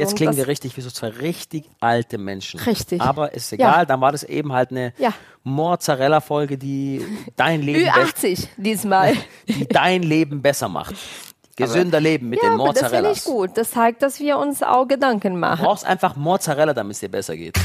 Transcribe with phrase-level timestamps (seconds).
[0.00, 2.60] Jetzt klingen wir richtig wie so zwei richtig alte Menschen.
[2.60, 3.00] Richtig.
[3.00, 3.84] Aber ist egal, Ja.
[3.84, 5.12] dann war das eben halt eine Ja.
[5.42, 9.14] Mozzarella-Folge, die dein Leben, be Ü80 diesmal.
[9.48, 10.94] die dein Leben besser macht.
[11.56, 13.50] Gesünder Leben mit ja, den aber das finde ich gut.
[13.56, 15.64] Das zeigt, dass wir uns auch Gedanken Du machen.
[15.64, 17.56] brauchst einfach Mozzarella, damit es dir besser geht.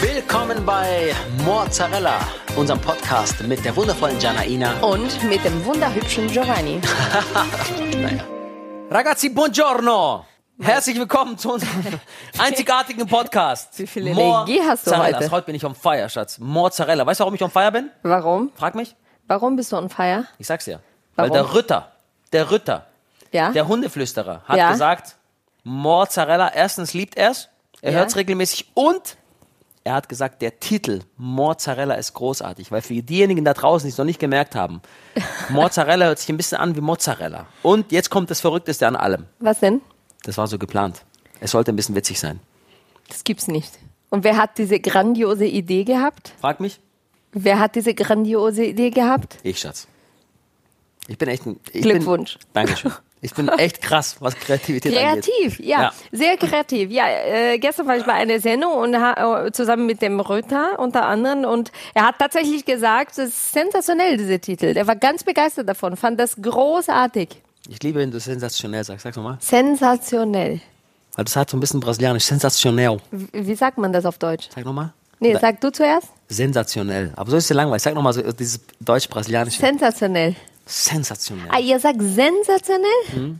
[0.00, 1.12] Willkommen bei
[1.44, 2.18] Mozzarella,
[2.56, 4.72] unserem Podcast mit der wundervollen Janaina.
[4.80, 6.80] Und mit dem wunderhübschen Giovanni.
[8.90, 10.24] Ragazzi, buongiorno!
[10.58, 12.00] Herzlich willkommen zu unserem
[12.38, 13.78] einzigartigen Podcast.
[13.78, 15.30] Wie viel Energie hast du heute?
[15.30, 16.38] Heute bin ich on fire, Schatz.
[16.38, 17.04] Mozzarella.
[17.04, 17.90] Weißt du, warum ich on fire bin?
[18.02, 18.50] Warum?
[18.54, 18.96] Frag mich.
[19.26, 20.24] Warum bist du on fire?
[20.38, 20.80] Ich sag's dir.
[21.14, 21.30] Warum?
[21.30, 21.92] Weil der Ritter,
[22.32, 22.86] der Ritter,
[23.32, 23.50] Ja?
[23.52, 24.70] der Hundeflüsterer hat Ja.
[24.72, 25.16] gesagt,
[25.64, 27.48] Mozzarella, erstens liebt er's,
[27.82, 27.98] er Ja.
[27.98, 29.16] hört's regelmäßig und
[29.84, 33.98] er hat gesagt, der Titel Mozzarella ist großartig, weil für diejenigen da draußen, die es
[33.98, 34.80] noch nicht gemerkt haben,
[35.50, 37.46] Mozzarella hört sich ein bisschen an wie Mozzarella.
[37.62, 39.26] Und jetzt kommt das Verrückteste an allem.
[39.38, 39.82] Was denn?
[40.26, 41.04] Das war so geplant.
[41.40, 42.40] Es sollte ein bisschen witzig sein.
[43.08, 43.72] Das gibt's nicht.
[44.10, 46.32] Und wer hat diese grandiose Idee gehabt?
[46.40, 46.80] Frag mich.
[47.32, 49.38] Wer hat diese grandiose Idee gehabt?
[49.44, 49.86] Ich, Schatz.
[51.06, 51.60] Ich bin echt ein...
[51.72, 52.38] Ich Glückwunsch.
[52.38, 52.92] Bin, Dankeschön.
[53.20, 55.24] Ich bin echt krass, was Kreativität angeht.
[55.24, 55.92] Kreativ, ja, Ja.
[56.10, 56.90] sehr kreativ.
[56.90, 61.06] Ja, äh, gestern war ich bei einer Sendung und äh, zusammen mit dem Röther unter
[61.06, 64.74] anderem und er hat tatsächlich gesagt, es ist sensationell dieser Titel.
[64.74, 69.02] Der war ganz begeistert davon, fand das großartig, Ich liebe, wenn du sensationell sagst.
[69.04, 69.38] Sag's nochmal.
[69.40, 70.60] sensationell.
[71.14, 72.24] Weil das hat so ein bisschen brasilianisch.
[72.24, 72.98] Sensationell.
[73.10, 74.48] Wie sagt man das auf Deutsch?
[74.54, 74.92] Sag nochmal.
[75.18, 76.08] Nee, sag du zuerst.
[76.28, 77.12] Sensationell.
[77.16, 77.82] Aber so ist es ja langweilig.
[77.82, 79.58] Sag nochmal so dieses deutsch-brasilianische.
[79.60, 80.36] Sensationell.
[80.66, 81.48] Sensationell.
[81.50, 83.36] Ah, ihr sagt sensationell?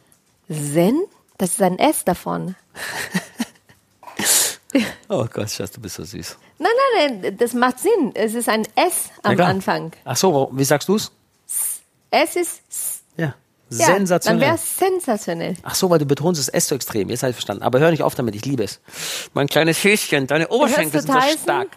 [0.48, 1.02] Sen?
[1.36, 2.54] Das ist ein S davon.
[5.08, 6.36] Oh Gott, Schatz, du bist so süß.
[6.58, 8.10] Nein, nein, nein, das macht Sinn.
[8.14, 9.38] Es ist ein S am.
[9.40, 9.92] Anfang.
[10.04, 11.10] Ach so, wie sagst du's?
[12.10, 12.95] S ist S.
[13.70, 13.86] Ja.
[13.86, 14.40] Sensationell.
[14.40, 15.54] Dann wäre es sensationell.
[15.62, 17.08] Ach so, weil du betonst das S so extrem.
[17.10, 17.62] Jetzt habe ich verstanden.
[17.64, 18.80] Aber hör nicht auf damit, ich liebe es.
[19.34, 21.68] Mein kleines Häschen, deine Oberschenkel sind so stark.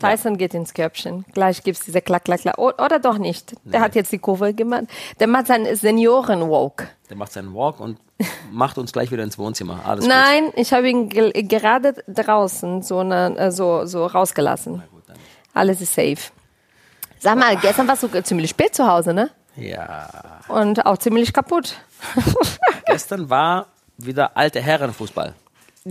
[0.00, 1.24] Tyson geht ins Körbchen.
[1.32, 2.58] Gleich gibt's diese Klack, Klack, Klack.
[2.58, 3.54] Oder doch nicht.
[3.64, 4.84] Der hat jetzt die Kurve gemacht.
[5.20, 6.88] Der macht seinen Senioren-Walk.
[7.10, 7.98] Der macht seinen Walk und
[8.50, 9.80] macht uns gleich wieder ins Wohnzimmer.
[9.84, 10.08] Alles gut.
[10.08, 14.82] Nein, ich habe ihn ge gerade draußen so, eine, äh, so, so rausgelassen.
[15.52, 16.16] Alles ist safe.
[17.18, 19.30] Sag mal, gestern warst du ziemlich spät zu Hause, ne?
[19.56, 20.08] Ja.
[20.48, 21.74] Und auch ziemlich kaputt.
[22.86, 23.66] Gestern war
[23.98, 25.34] wieder alte Herrenfußball.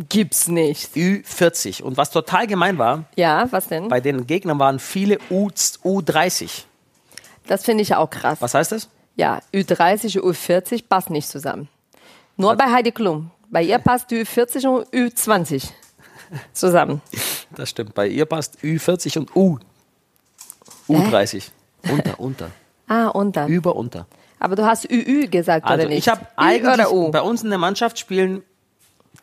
[0.09, 0.94] Gibt's nicht.
[0.96, 1.81] Ü40.
[1.81, 3.88] Und was total gemein war, Ja, was denn?
[3.88, 6.64] bei den Gegnern waren viele U, U30.
[7.48, 8.42] Das finde ich auch krass.
[8.42, 8.90] Was heißt das?
[9.16, 11.70] Ja, Ü30 und Ü40 passt nicht zusammen.
[12.38, 13.31] Nur bei Heidi Klum.
[13.50, 15.70] Bei ihr passt Ü40 und Ü20
[16.54, 17.02] zusammen.
[17.52, 17.94] Das stimmt.
[17.96, 19.58] Bei ihr passt Ü40 und U.
[20.90, 21.50] U30.
[21.90, 22.52] Unter, unter.
[22.88, 23.47] Ah, unter.
[23.47, 24.06] Über, unter.
[24.40, 26.00] Aber du hast ÜÜ gesagt, Also oder nicht?
[26.00, 28.44] ich habe eigentlich, bei uns in der Mannschaft spielen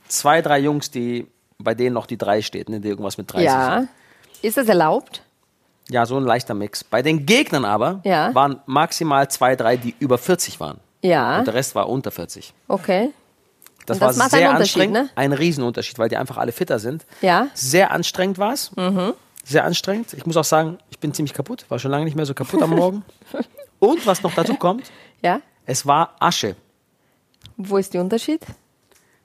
[0.09, 1.27] zwei, drei Jungs, die,
[1.59, 3.79] bei denen noch die drei steht, ne, die irgendwas mit 30 Ja.
[3.81, 3.89] sind.
[4.43, 5.23] Ist das erlaubt?
[5.89, 6.83] Ja, so ein leichter Mix.
[6.85, 8.35] Bei den Gegnern aber Ja.
[8.35, 10.79] waren maximal zwei, drei, die über 40 waren.
[11.03, 11.39] Ja.
[11.39, 12.53] Und der Rest war unter 40.
[12.69, 13.11] Okay.
[13.87, 14.93] Das, war das macht sehr anstrengend.
[14.95, 15.09] ne?
[15.17, 17.05] Ein Riesenunterschied, weil die einfach alle fitter sind.
[17.21, 17.49] Ja.
[17.55, 18.71] Sehr anstrengend war es.
[18.77, 19.13] Mhm.
[19.45, 20.13] Sehr anstrengend.
[20.15, 21.65] Ich muss auch sagen, ich bin ziemlich kaputt.
[21.69, 23.05] War schon lange nicht mehr so kaputt am Morgen.
[23.81, 24.91] Und was noch dazu kommt,
[25.23, 25.41] Ja.
[25.67, 26.55] es war Asche.
[27.57, 28.41] Wo ist der Unterschied?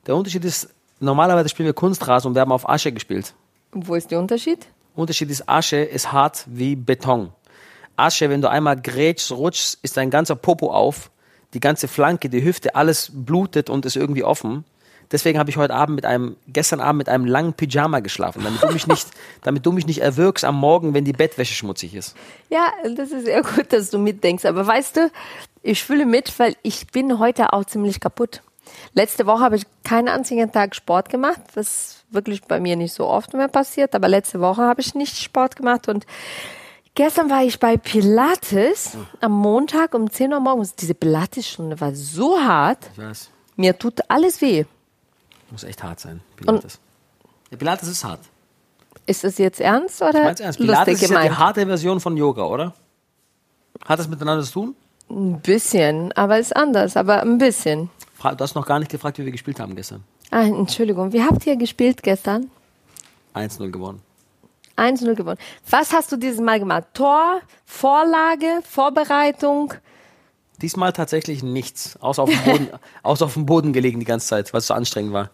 [0.07, 0.69] Der Unterschied ist,
[0.99, 3.33] normalerweise spielen wir Kunstrasen und wir haben auf Asche gespielt.
[3.71, 4.65] Wo ist der Unterschied?
[4.95, 7.31] Unterschied ist, Asche ist hart wie Beton.
[7.95, 11.11] Asche, wenn du einmal grätschst, rutschst, ist dein ganzer Popo auf,
[11.53, 14.65] die ganze Flanke, die Hüfte, alles blutet und ist irgendwie offen.
[15.11, 18.61] Deswegen habe ich heute Abend mit einem, gestern Abend mit einem langen Pyjama geschlafen, damit
[18.61, 19.07] du mich nicht,
[19.43, 22.15] damit du mich nicht erwürgst am Morgen, wenn die Bettwäsche schmutzig ist.
[22.49, 24.45] Ja, das ist sehr gut, dass du mitdenkst.
[24.45, 25.11] Aber weißt du,
[25.63, 28.41] ich fühle mit, weil ich bin heute auch ziemlich kaputt.
[28.93, 33.07] Letzte Woche habe ich keinen einzigen Tag Sport gemacht, was wirklich bei mir nicht so
[33.07, 33.95] oft mehr passiert.
[33.95, 36.05] Aber letzte Woche habe ich nicht Sport gemacht und
[36.95, 40.75] gestern war ich bei Pilates am Montag um 10 Uhr morgens.
[40.75, 44.65] Diese Pilates-Stunde war so hart, Ich weiß, mir tut alles weh.
[45.51, 46.79] Muss echt hart sein, Pilates.
[47.51, 48.19] Ja, Pilates ist hart.
[49.05, 50.59] Ist das jetzt ernst oder du ernst?
[50.59, 51.31] Pilates ist ja gemeint?
[51.31, 52.73] die harte Version von Yoga, oder?
[53.85, 54.75] Hat das miteinander zu tun?
[55.09, 57.89] Ein bisschen, aber ist anders, aber ein bisschen.
[58.21, 60.03] Du hast noch gar nicht gefragt, wie wir gespielt haben gestern.
[60.31, 62.49] Ah, Entschuldigung, wie habt ihr gespielt gestern?
[63.33, 64.01] 1-0 gewonnen.
[64.75, 65.39] 1-0 gewonnen.
[65.69, 66.85] Was hast du dieses Mal gemacht?
[66.93, 69.73] Tor, Vorlage, Vorbereitung?
[70.61, 72.69] Diesmal tatsächlich nichts, außer auf dem Boden,
[73.03, 75.29] außer auf dem Boden gelegen die ganze Zeit, weil es so anstrengend war.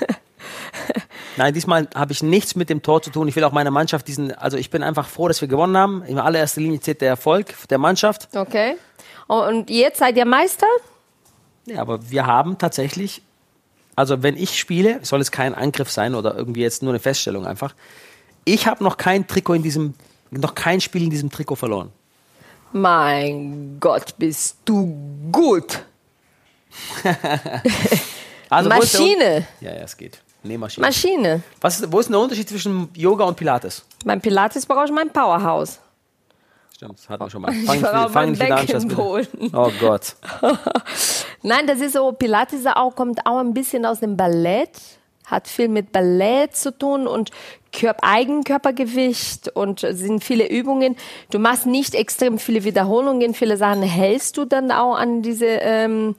[1.36, 3.28] Nein, diesmal habe ich nichts mit dem Tor zu tun.
[3.28, 6.02] Ich will auch meiner Mannschaft diesen, also ich bin einfach froh, dass wir gewonnen haben.
[6.04, 8.28] In allererster Linie zählt der Erfolg der Mannschaft.
[8.34, 8.76] Okay.
[9.26, 10.66] Und jetzt seid ihr Meister?
[11.66, 13.22] Ja, aber wir haben tatsächlich
[13.96, 17.46] also wenn ich spiele, soll es kein Angriff sein oder irgendwie jetzt nur eine Feststellung
[17.46, 17.74] einfach.
[18.44, 19.94] Ich habe noch kein Trikot in diesem,
[20.30, 21.90] noch kein Spiel in diesem Trikot verloren.
[22.72, 24.94] Mein Gott, bist du
[25.32, 25.82] gut.
[28.48, 29.46] Also Maschine.
[29.60, 30.20] ja, ja, es geht.
[30.44, 30.86] Nee, Maschine.
[30.86, 31.42] Maschine.
[31.60, 33.84] Was ist, wo ist denn der Unterschied zwischen Yoga und Pilates?
[34.04, 35.80] Beim Pilates brauche ich mein Powerhouse.
[36.74, 37.52] Stimmt, das hatten wir schon mal.
[37.52, 39.52] Ich Fang, brauche fang mein nicht wieder an, Schatz.
[39.52, 40.14] Oh Gott.
[41.42, 44.78] Nein, das ist so, Pilates auch, kommt auch ein bisschen aus dem Ballett,
[45.26, 47.30] hat viel mit Ballett zu tun und
[47.72, 50.96] Körp Eigenkörpergewicht und sind viele Übungen.
[51.30, 56.14] Du machst nicht extrem viele Wiederholungen, viele Sachen hältst du dann auch an diese, ähm,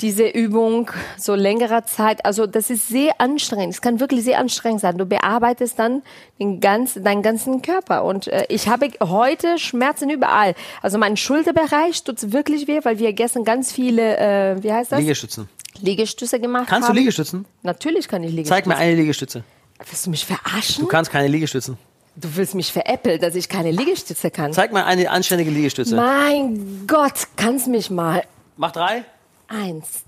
[0.00, 2.24] diese Übung so längerer Zeit.
[2.24, 3.74] Also das ist sehr anstrengend.
[3.74, 4.98] Es kann wirklich sehr anstrengend sein.
[4.98, 6.02] Du bearbeitest dann
[6.38, 8.04] den ganzen, deinen ganzen Körper.
[8.04, 10.54] Und äh, ich habe heute Schmerzen überall.
[10.82, 15.00] Also mein Schulterbereich tut wirklich weh, weil wir gestern ganz viele, äh, wie heißt das?
[15.00, 15.48] Liegestützen.
[15.78, 16.94] Liegestütze gemacht Kannst haben.
[16.94, 17.44] du Liegestützen?
[17.62, 18.54] Natürlich kann ich Liegestütze.
[18.54, 19.44] Zeig mir eine Liegestütze.
[19.78, 20.82] Willst du mich verarschen?
[20.84, 21.76] Du kannst keine Liegestützen.
[22.16, 24.52] Du willst mich veräppeln, dass ich keine Liegestütze kann.
[24.52, 25.96] Zeig mir eine anständige Liegestütze.
[25.96, 28.22] Mein Gott, kannst mich mal.
[28.56, 29.04] Mach drei.
[29.48, 30.04] Eins,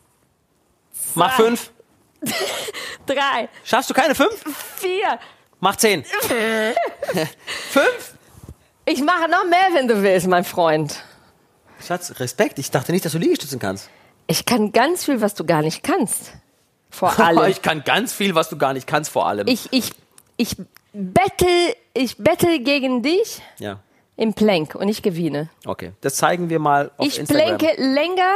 [1.15, 1.71] Mach fünf.
[3.07, 4.33] drei, Schaffst du keine fünf?
[4.77, 5.19] vier.
[5.61, 6.05] Mach zehn.
[7.71, 8.15] fünf?
[8.85, 11.03] Ich mache noch mehr, wenn du willst, mein Freund.
[11.85, 12.59] Schatz, Respekt.
[12.59, 13.91] Ich dachte nicht, dass du Liegestützen kannst.
[14.27, 16.33] Ich kann ganz viel, was du gar nicht kannst.
[16.91, 17.51] Vor allem.
[17.51, 19.47] Ich kann ganz viel, was du gar nicht kannst, vor allem.
[19.47, 19.91] ich, ich,
[20.37, 20.57] ich
[20.93, 23.79] bettel, ich bettel gegen dich ja,
[24.17, 25.49] im Plank und ich gewinne.
[25.67, 25.93] okay.
[26.01, 27.59] Das zeigen wir mal auf Ich Instagram.
[27.59, 28.33] planke länger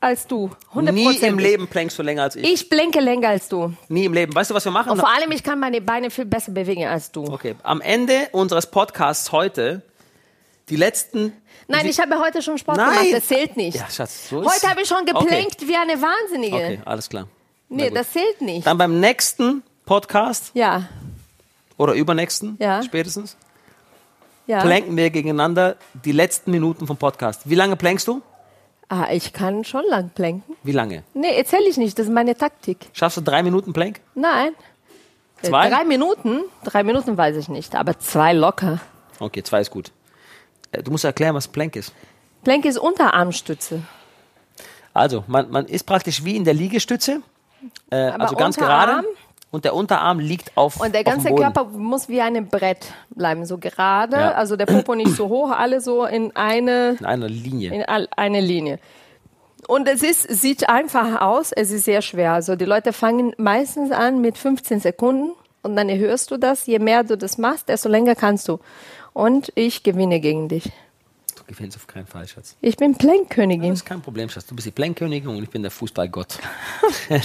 [0.00, 0.50] als du.
[0.74, 0.92] 100%.
[0.92, 2.44] Nie im Leben plankst du länger als ich.
[2.44, 3.72] Ich planke länger als du.
[3.88, 4.34] Nie im Leben.
[4.34, 4.90] Weißt du, was wir machen?
[4.90, 7.24] Und vor allem, ich kann meine Beine viel besser bewegen als du.
[7.24, 9.82] Okay, am Ende unseres Podcasts heute,
[10.68, 11.32] die letzten.
[11.72, 12.90] Nein, ich habe heute schon Sport Nein.
[12.90, 13.76] gemacht, das zählt nicht.
[13.76, 15.12] Ja, Schatz, so ist Heute habe ich schon Okay.
[15.12, 16.54] geplankt wie eine Wahnsinnige.
[16.56, 17.26] Okay, alles klar.
[17.68, 18.66] Nee, das zählt nicht.
[18.66, 20.88] Dann beim nächsten Podcast Ja,
[21.78, 22.82] oder übernächsten Ja.
[22.82, 23.36] spätestens
[24.46, 24.60] ja.
[24.60, 27.42] planken wir gegeneinander die letzten Minuten vom Podcast.
[27.48, 28.22] Wie lange plankst du?
[28.88, 30.54] Ah, ich kann schon lang planken.
[30.62, 31.02] Wie lange?
[31.14, 32.78] Nee, erzähle ich nicht, das ist meine Taktik.
[32.92, 34.00] Schaffst du drei Minuten Plank?
[34.14, 34.50] Nein.
[35.40, 35.70] Zwei?
[35.70, 36.42] Drei Minuten?
[36.62, 38.80] Drei Minuten weiß ich nicht, aber zwei locker.
[39.18, 39.90] Okay, zwei ist gut.
[40.84, 41.92] Du musst erklären, was Plank ist.
[42.44, 43.82] Plank ist Unterarmstütze.
[44.94, 47.22] Also, man, man ist praktisch wie in der Liegestütze,
[47.90, 49.02] äh, also ganz Unterarm?
[49.02, 49.08] gerade.
[49.50, 51.28] Und der Unterarm liegt auf, Und der ganze.
[51.34, 54.16] Körper muss wie ein Brett bleiben, so gerade.
[54.16, 54.32] Ja.
[54.32, 57.74] Also der Popo nicht so hoch, alle so in eine in einer Linie.
[57.74, 58.78] in all- eine Linie.
[59.68, 62.32] Und es ist, sieht einfach aus, es ist sehr schwer.
[62.32, 65.32] Also die Leute fangen meistens an mit 15 Sekunden
[65.62, 66.66] und dann hörst du das.
[66.66, 68.58] Je mehr du das machst, desto länger kannst du.
[69.12, 70.70] Und ich gewinne gegen dich.
[71.36, 72.56] Du gewinnst auf keinen Fall, Schatz.
[72.60, 73.70] Ich bin Plankkönigin.
[73.70, 74.46] Das ist kein Problem, Schatz.
[74.46, 76.38] Du bist die Plankkönigin und ich bin der Fußballgott.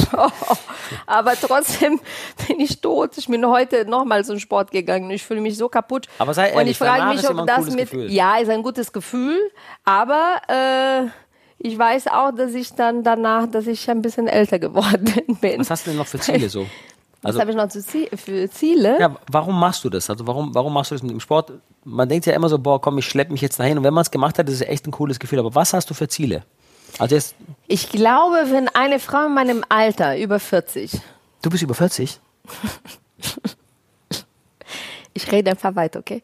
[1.06, 2.00] Aber trotzdem
[2.48, 3.18] bin ich tot.
[3.18, 5.10] Ich bin heute nochmal so einen Sport gegangen.
[5.12, 6.08] Ich fühle mich so kaputt.
[6.20, 7.92] Aber sei Und ehrlich, ich frage mich, ob das mit.
[7.92, 8.12] Gefühl.
[8.12, 9.40] Ja, ist ein gutes Gefühl.
[9.84, 11.08] Aber äh,
[11.60, 15.60] ich weiß auch, dass ich dann danach, dass ich ein bisschen älter geworden bin.
[15.60, 16.66] Was hast du denn noch für Ziele so?
[17.24, 19.00] Also, Was habe ich noch zu Zie für Ziele?
[19.00, 20.10] ja, warum machst du das?
[20.10, 21.52] Also warum, warum machst du das mit dem Sport?
[21.84, 23.78] Man denkt ja immer so, boah, komm, ich schleppe mich jetzt dahin.
[23.78, 25.40] Und wenn man es gemacht hat, ist es echt ein cooles Gefühl.
[25.40, 26.44] Aber was hast du für Ziele?
[27.00, 27.36] Also jetzt,
[27.68, 30.92] Ich glaube, wenn eine Frau in meinem Alter, über 40,
[31.42, 32.20] du bist über 40?
[35.14, 36.22] ich rede einfach weiter, okay?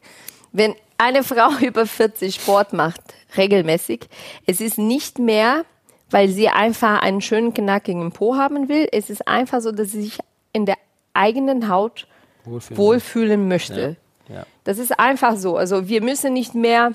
[0.52, 3.00] Wenn eine Frau über 40 Sport macht,
[3.36, 4.08] regelmäßig,
[4.46, 5.64] es ist nicht mehr,
[6.10, 10.02] weil sie einfach einen schönen knackigen Po haben will, es ist einfach so, dass sie
[10.02, 10.18] sich
[10.52, 10.76] in der
[11.14, 12.06] eigenen Haut
[12.44, 12.78] Wohlfühlen.
[12.78, 13.96] wohlfühlen möchte.
[14.28, 14.44] Ja.
[14.64, 15.56] Das ist einfach so.
[15.56, 16.92] Also wir müssen nicht mehr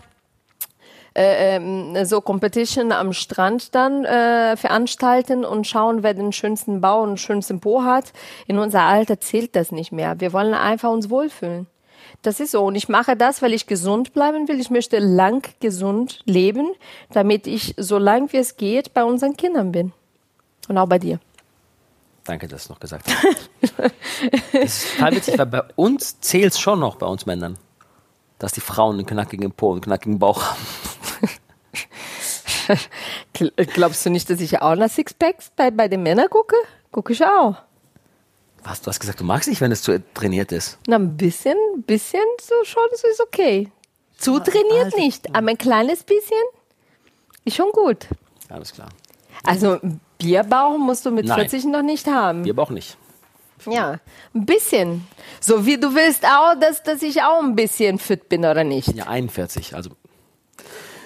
[1.15, 7.01] äh, ähm, so Competition am Strand dann äh, veranstalten und schauen, wer den schönsten Bau
[7.01, 8.13] und den schönsten Po hat.
[8.47, 10.19] In unser Alter zählt das nicht mehr.
[10.19, 11.67] Wir wollen einfach uns wohlfühlen.
[12.21, 12.65] Das ist so.
[12.65, 14.59] Und ich mache das, weil ich gesund bleiben will.
[14.59, 16.71] Ich möchte lang gesund leben,
[17.11, 19.93] damit ich so lang wie es geht bei unseren Kindern bin.
[20.67, 21.19] Und auch bei dir.
[22.29, 23.49] Danke, dass du es noch gesagt hast.
[24.53, 27.57] das ist total witzig, weil bei uns zählt es schon noch, bei uns Männern,
[28.37, 30.59] dass die Frauen einen knackigen Po, einen knackigen Bauch haben.
[33.33, 36.55] Gl- Glaubst du nicht, dass ich auch nach Sixpacks bei, bei den Männern gucke?
[36.91, 37.55] Gucke ich auch.
[38.63, 40.77] Was, du hast gesagt, du magst nicht, wenn es zu trainiert ist.
[40.85, 43.71] Na, ein bisschen, ein bisschen so schon, so ist okay.
[44.19, 44.97] Zu trainiert Alter.
[44.97, 46.37] nicht, aber ein kleines bisschen
[47.43, 48.07] ist schon gut.
[48.49, 48.89] Alles klar.
[49.45, 49.79] Also
[50.19, 51.39] Bierbauch musst du mit Nein.
[51.39, 52.45] 40 noch nicht haben.
[52.45, 52.97] Wir aber auch nicht.
[53.65, 53.99] Ja,
[54.33, 55.07] ein bisschen.
[55.41, 58.87] So wie du willst auch, dass, dass ich auch ein bisschen fit bin oder nicht.
[58.87, 59.91] Ich bin ja 41, also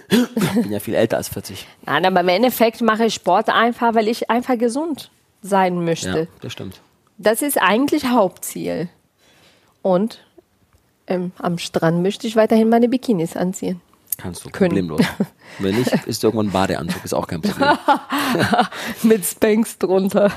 [0.10, 1.68] ich bin ja viel älter als 40.
[1.86, 5.10] Nein, aber im Endeffekt mache ich Sport einfach, weil ich einfach gesund
[5.42, 6.20] sein möchte.
[6.20, 6.82] Ja, das stimmt.
[7.18, 8.90] Das ist eigentlich Hauptziel.
[9.82, 10.20] Und
[11.08, 13.82] ähm, am Strand möchte ich weiterhin meine Bikinis anziehen.
[14.18, 14.70] Kannst du Können.
[14.70, 15.02] problemlos.
[15.60, 17.78] Wenn nicht, ist irgendwann ein Badeanzug, ist auch kein Problem.
[19.04, 20.32] Mit Spanks drunter.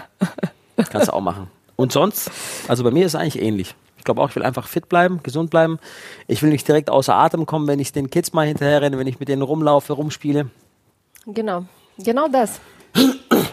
[0.91, 1.49] Kannst du auch machen.
[1.77, 2.31] Und sonst,
[2.69, 3.75] also bei mir ist es eigentlich ähnlich.
[3.99, 5.79] Ich glaube auch, ich will einfach fit bleiben, gesund bleiben.
[6.27, 9.07] Ich will nicht direkt außer Atem kommen, wenn ich den Kids mal hinterher renne, wenn
[9.07, 10.49] ich mit denen rumlaufe, rumspiele.
[11.27, 11.65] Genau.
[11.99, 12.61] Genau das.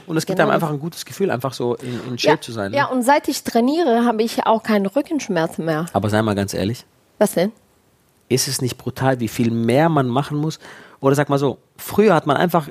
[0.06, 2.42] Und es gibt Genau einem einfach ein gutes Gefühl, einfach so in, in Shape Ja,
[2.42, 2.72] zu sein.
[2.72, 2.77] Ne?
[2.77, 5.88] ja, und seit ich trainiere, habe ich auch keinen Rückenschmerz mehr.
[5.92, 6.86] Aber sei mal ganz ehrlich,
[7.18, 7.51] Was denn?
[8.30, 10.60] Ist es nicht brutal, wie viel mehr man machen muss?
[11.00, 12.70] Oder sag mal so, früher hat man einfach,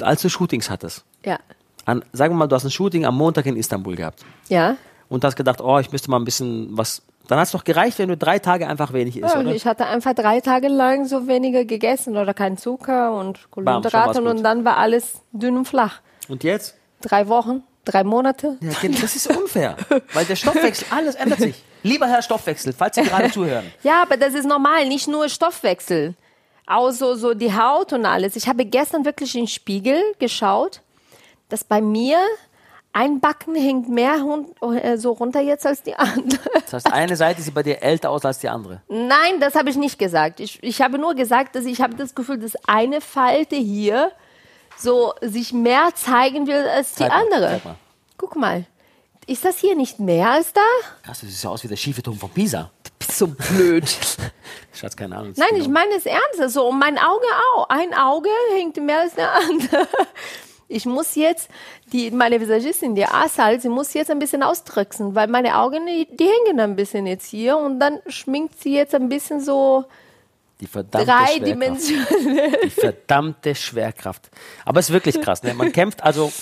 [0.00, 1.38] als du Shootings hattest, Ja.
[1.84, 4.76] an, sagen wir mal, du hast ein Shooting am Montag in Istanbul gehabt Ja.
[5.08, 7.98] und hast gedacht, oh, ich müsste mal ein bisschen was, dann hat es doch gereicht,
[7.98, 9.54] wenn du drei Tage einfach wenig isst, Ja, und oder?
[9.54, 14.42] ich hatte einfach drei Tage lang so weniger gegessen oder kein Zucker und Kohlenhydrate und
[14.42, 16.00] dann war alles dünn und flach.
[16.28, 16.76] Und jetzt?
[17.02, 18.56] Drei Wochen, drei Monate.
[18.60, 19.76] Ja, Kind, das ist unfair,
[20.12, 21.62] weil der Stoffwechsel, alles ändert sich.
[21.82, 23.70] Lieber Herr Stoffwechsel, falls Sie gerade zuhören.
[23.82, 26.14] Ja, aber das ist normal, nicht nur Stoffwechsel.
[26.66, 28.36] Auch so, so die Haut und alles.
[28.36, 30.80] Ich habe gestern wirklich in den Spiegel geschaut,
[31.50, 32.18] dass bei mir
[32.94, 34.24] ein Backen hängt mehr
[34.62, 36.40] äh, so runter jetzt als die andere.
[36.64, 38.82] Das heißt, eine Seite sieht bei dir älter aus als die andere.
[38.88, 40.38] Nein, das habe ich nicht gesagt.
[40.40, 44.12] Ich, ich habe nur gesagt, dass ich habe das Gefühl, dass eine Falte hier
[44.78, 47.48] so sich mehr zeigen will als die Zeig mal, andere.
[47.48, 47.76] zeig mal.
[48.16, 48.66] Guck mal.
[49.26, 50.60] Ist das hier nicht mehr als da?
[51.02, 52.70] Krass, das sieht ja aus wie der schiefe Turm von Pisa.
[52.98, 53.84] Bist so blöd.
[54.74, 55.32] Schatz, keine Ahnung.
[55.36, 56.52] Nein, ich meine es ernst.
[56.54, 57.68] So, und mein Auge auch.
[57.70, 59.88] Ein Auge hängt mehr als der andere.
[60.68, 61.48] Ich muss jetzt,
[61.92, 66.06] die, meine Visagistin, die Asal, sie muss jetzt ein bisschen austricksen, weil meine Augen, die,
[66.16, 69.84] die hängen ein bisschen jetzt hier und dann schminkt sie jetzt ein bisschen so
[70.60, 71.88] Die verdammte Schwerkraft.
[72.64, 74.30] Die verdammte Schwerkraft.
[74.64, 75.42] Aber es ist wirklich krass.
[75.42, 75.54] Ne?
[75.54, 76.32] Man kämpft also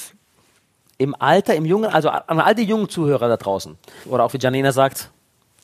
[0.98, 3.76] im Alter, im Jungen, also an all die jungen Zuhörer da draußen.
[4.06, 5.10] Oder auch wie Janina sagt,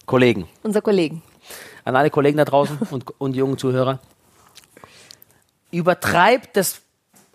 [0.06, 0.48] Kollegen.
[0.62, 1.22] Unser Kollegen.
[1.84, 4.00] An alle Kollegen da draußen und, und jungen Zuhörer.
[5.70, 6.80] Übertreibt das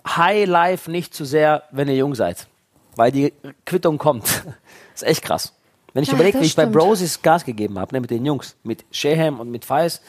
[0.07, 2.47] High Life nicht zu sehr, wenn ihr jung seid.
[2.95, 3.33] Weil die
[3.65, 4.25] Quittung kommt.
[4.25, 4.45] Das
[4.95, 5.53] ist echt krass.
[5.93, 6.65] Wenn ich Ja, überlege, wie ich bei.
[6.65, 10.01] Broses Gas gegeben habe, ne, mit den Jungs, mit Sheham und mit Feis,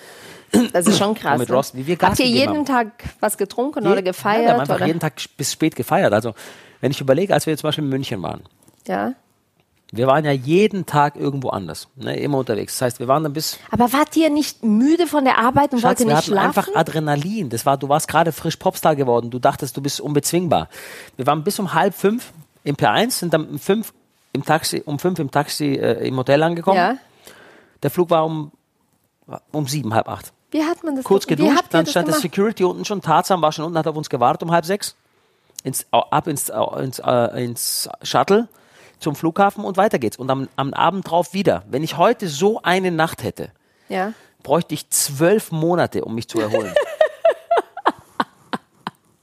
[0.73, 1.39] Das ist schon krass.
[1.39, 1.55] Mit ne?
[1.57, 2.65] Ross, wie wir Gas Habt ihr jeden haben.
[2.65, 2.87] Tag
[3.21, 4.51] was getrunken Je- oder Ja, wir gefeiert?
[4.53, 4.87] haben einfach oder?
[4.87, 6.13] jeden Tag bis spät gefeiert.
[6.13, 6.33] Also,
[6.81, 8.43] wenn ich überlege, als wir zum Beispiel in München waren,
[8.87, 9.15] ja.
[9.93, 12.75] wir waren ja jeden Tag irgendwo anders, ne, immer unterwegs.
[12.75, 15.81] Das heißt, wir waren dann bis, Aber wart ihr nicht müde von der Arbeit und
[15.81, 16.47] Schatz, wollt ihr wir nicht hatten schlafen?
[16.47, 17.49] einfach Adrenalin.
[17.51, 19.31] Das war, du warst gerade frisch Popstar geworden.
[19.31, 20.69] Du dachtest, du bist unbezwingbar.
[21.17, 23.93] Wir waren bis um halb fünf im P1, sind dann um fünf
[24.35, 26.77] im Taxi, um fünf im Taxi äh, im Hotel angekommen.
[26.77, 26.97] ja.
[27.83, 28.51] Der Flug war um,
[29.53, 30.33] um sieben, halb acht.
[30.51, 32.15] Wie hat man das kurz geduscht, dann stand der?
[32.15, 34.95] Security unten schon, Tarzan war schon unten, hat auf uns gewartet um halb sechs,
[35.65, 38.49] ins, ab ins, ins, äh, ins Shuttle
[39.01, 40.17] zum Flughafen und weiter geht's.
[40.17, 41.63] Und am, am Abend drauf wieder.
[41.69, 43.51] Wenn ich heute so eine Nacht hätte,
[43.91, 44.15] Ja.
[44.43, 46.73] bräuchte ich zwölf Monate, um mich zu erholen.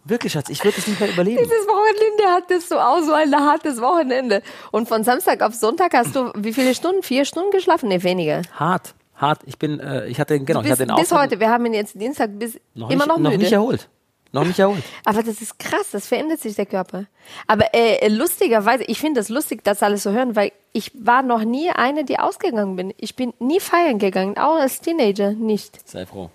[0.03, 1.37] Wirklich, Schatz, ich würde es nicht mehr überleben.
[1.43, 4.41] Dieses Wochenende hattest du auch so ein hartes Wochenende.
[4.71, 7.03] Und von Samstag auf Sonntag hast du wie viele Stunden?
[7.03, 7.87] Vier Stunden geschlafen?
[7.89, 8.41] Nee, weniger.
[8.55, 9.41] Hart, hart.
[9.45, 11.39] Ich bin, äh, ich hatte, genau, ich bis, hatte den bis Aufwand- heute.
[11.39, 13.43] Wir haben ihn jetzt Dienstag bis noch immer nicht, noch noch müde.
[13.43, 13.89] nicht erholt.
[14.33, 14.81] Noch nicht erholt.
[15.05, 17.05] Aber das ist krass, das verändert sich der Körper.
[17.47, 21.43] Aber äh, lustigerweise, ich finde es lustig, das alles zu hören, weil ich war noch
[21.43, 22.93] nie eine, die ausgegangen bin.
[22.97, 25.87] Ich bin nie feiern gegangen, auch als Teenager nicht.
[25.87, 26.29] Sei froh.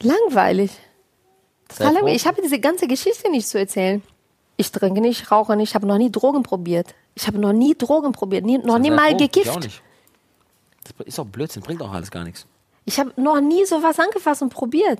[0.00, 0.70] Langweilig.
[1.78, 2.16] Langweilig.
[2.16, 4.02] Ich habe diese ganze Geschichte nicht zu erzählen.
[4.56, 6.94] Ich trinke nicht, rauche nicht, ich habe noch nie Drogen probiert.
[7.14, 9.80] Ich habe noch nie Drogen probiert, nie, noch nie mal gekifft.
[10.84, 12.46] Das ist auch Blödsinn, bringt auch alles gar nichts.
[12.84, 14.98] Ich habe noch nie sowas angefasst und probiert.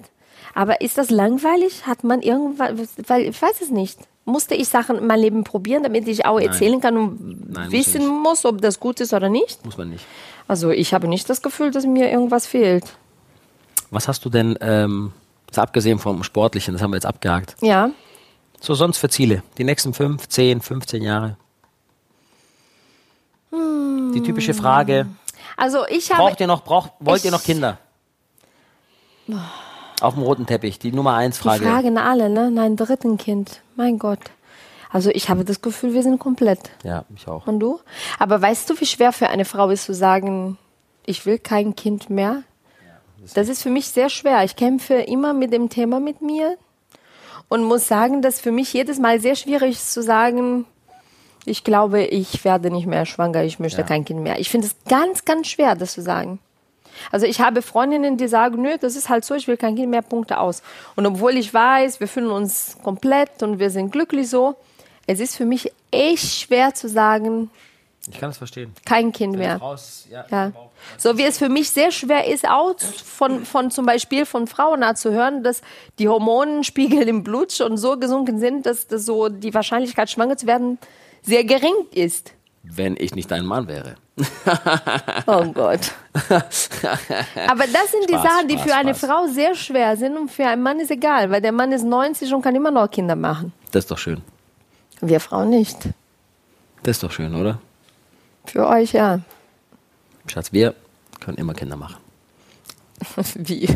[0.55, 1.87] Aber ist das langweilig?
[1.87, 3.99] Hat man irgendwann, weil ich weiß es nicht.
[4.25, 8.03] Musste ich Sachen in meinem Leben probieren, damit ich auch erzählen kann und Nein, wissen
[8.03, 8.23] nicht.
[8.23, 9.65] muss, ob das gut ist oder nicht?
[9.65, 10.05] Muss man nicht.
[10.47, 12.85] Also ich habe nicht das Gefühl, dass mir irgendwas fehlt.
[13.91, 15.13] Was hast du denn, ähm,
[15.53, 17.91] jetzt abgesehen vom Sportlichen, das haben wir jetzt abgehakt, Ja.
[18.61, 19.43] so sonst für Ziele?
[19.59, 21.37] Die nächsten 5, 10, 15 Jahre?
[23.53, 25.07] Die typische Frage,
[25.57, 26.23] Also ich habe.
[26.23, 27.79] braucht ihr noch, braucht, wollt ihr noch Kinder?
[30.01, 31.65] Auf dem roten Teppich, die Nummer 1 Die Frage.
[31.65, 32.51] fragen alle, ne?
[32.51, 33.61] Nein, dritten Kind.
[33.77, 34.19] Mein Gott.
[34.91, 36.71] Also ich habe das Gefühl, wir sind komplett.
[36.83, 37.47] Ja, ich auch.
[37.47, 37.81] Und du?
[38.19, 40.59] Aber weißt du, wie schwer für eine Frau ist zu sagen,
[41.07, 42.43] ich will kein Kind mehr?
[43.35, 44.43] Das ist für mich sehr schwer.
[44.45, 46.57] Ich kämpfe immer mit dem Thema mit mir
[47.49, 50.65] und muss sagen, dass für mich jedes Mal sehr schwierig ist zu sagen,
[51.45, 53.87] ich glaube, ich werde nicht mehr schwanger, ich möchte Ja.
[53.87, 54.39] kein Kind mehr.
[54.39, 56.39] Ich finde es ganz, ganz schwer, das zu sagen.
[57.11, 59.91] Also ich habe Freundinnen, die sagen, nö, das ist halt so, ich will kein Kind
[59.91, 60.63] mehr, Punkte aus.
[60.95, 64.55] Und obwohl ich weiß, wir fühlen uns komplett und wir sind glücklich so,
[65.09, 67.51] Es ist für mich echt schwer zu sagen,
[68.09, 68.73] Ich kann das verstehen.
[68.85, 69.57] kein Kind mehr.
[69.57, 70.53] Raus, ja, Ja.
[70.99, 74.85] So wie es für mich sehr schwer ist, auch von, von zum Beispiel von Frauen
[74.97, 75.63] zu hören, dass
[75.99, 80.47] die Hormonenspiegel im Blut schon so gesunken sind, dass das so die Wahrscheinlichkeit, schwanger zu
[80.47, 80.79] werden,
[81.23, 82.33] sehr gering ist.
[82.65, 83.97] Wenn ich nicht dein Mann wäre.
[85.27, 85.93] Oh Gott.
[86.15, 89.11] Aber das sind die Spaß, Sachen, die Spaß, für eine Spaß.
[89.11, 92.33] Frau sehr schwer sind und für einen Mann ist egal, weil der Mann ist 90
[92.33, 93.53] und kann immer noch Kinder machen.
[93.73, 94.21] Das ist doch schön.
[95.01, 95.79] Wir Frauen nicht.
[96.83, 97.59] Das ist doch schön, oder?
[98.45, 99.21] Für euch ja.
[100.27, 100.75] Schatz, wir
[101.21, 101.97] können immer Kinder machen.
[103.35, 103.69] Wie?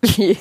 [0.00, 0.38] Wie?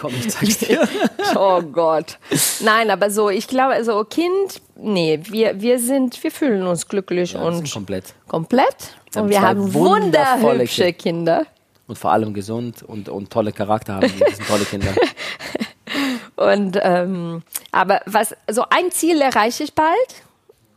[0.00, 0.88] Komm, ich zeig's dir.
[1.36, 2.18] Oh Gott.
[2.60, 7.32] Nein, aber so, ich glaube, also Kind, nee, wir, wir sind, wir fühlen uns glücklich
[7.34, 8.14] Ja, und komplett.
[8.26, 8.96] komplett.
[9.12, 11.46] Wir Und wir haben wunderhübsche Kinder.
[11.86, 14.12] Und vor allem gesund und, und tolle Charakter haben.
[14.18, 14.92] Das sind tolle Kinder.
[16.36, 20.22] Und ähm, aber was, so ein Ziel erreiche ich bald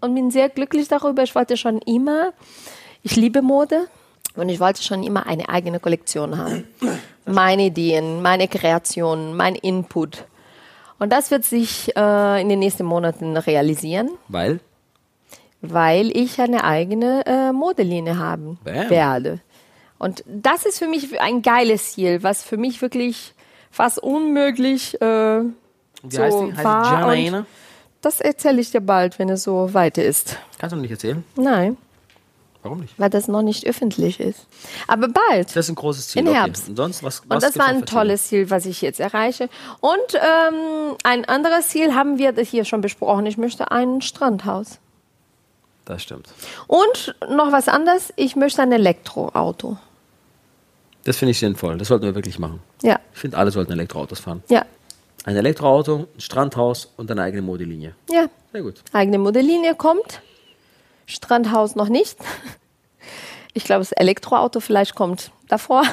[0.01, 1.23] und bin sehr glücklich darüber.
[1.23, 2.33] Ich wollte schon immer,
[3.03, 3.87] ich liebe Mode
[4.35, 6.63] und ich wollte schon immer eine eigene Kollektion haben.
[7.25, 10.25] Meine Ideen, meine Kreationen, mein Input.
[10.99, 14.59] Und das wird sich äh, in den nächsten Monaten realisieren, Weil,
[15.61, 18.89] weil ich eine eigene äh, Modelinie haben Bam.
[18.89, 19.39] werde.
[19.99, 23.33] Und das ist für mich ein geiles Ziel, was für mich wirklich
[23.71, 25.43] fast unmöglich äh,
[26.03, 26.57] wie so heißt die?
[26.57, 27.43] Heißt die
[28.01, 30.37] das erzähle ich dir bald, wenn es so weit ist.
[30.59, 31.23] Kannst du nicht erzählen?
[31.37, 31.77] Nein,
[32.63, 32.93] Warum nicht?
[32.97, 34.47] weil das noch nicht öffentlich ist.
[34.87, 35.49] Aber bald.
[35.49, 36.21] Das ist ein großes Ziel.
[36.21, 36.37] Im okay.
[36.37, 36.69] Herbst.
[36.69, 39.49] Und sonst, was, Und was das war ein tolles Ziel, was ich jetzt erreiche.
[39.81, 43.25] Und ähm, ein anderes Ziel haben wir hier schon besprochen.
[43.25, 44.79] Ich möchte ein Strandhaus.
[45.85, 46.29] Das stimmt.
[46.67, 48.13] Und noch was anderes.
[48.15, 49.77] Ich möchte ein Elektroauto.
[51.03, 51.77] Das finde ich sinnvoll.
[51.77, 52.61] Das sollten wir wirklich machen.
[52.81, 54.41] Ja, Ich finde, alle sollten Elektroautos fahren.
[54.47, 54.63] ja,
[55.25, 57.95] Ein Elektroauto, ein Strandhaus und eine eigene Modelinie.
[58.09, 58.27] ja.
[58.53, 58.83] Sehr gut.
[58.93, 60.21] Eigene Modellinie kommt.
[61.05, 62.17] Strandhaus noch nicht.
[63.53, 65.83] Ich glaube, das Elektroauto vielleicht kommt davor.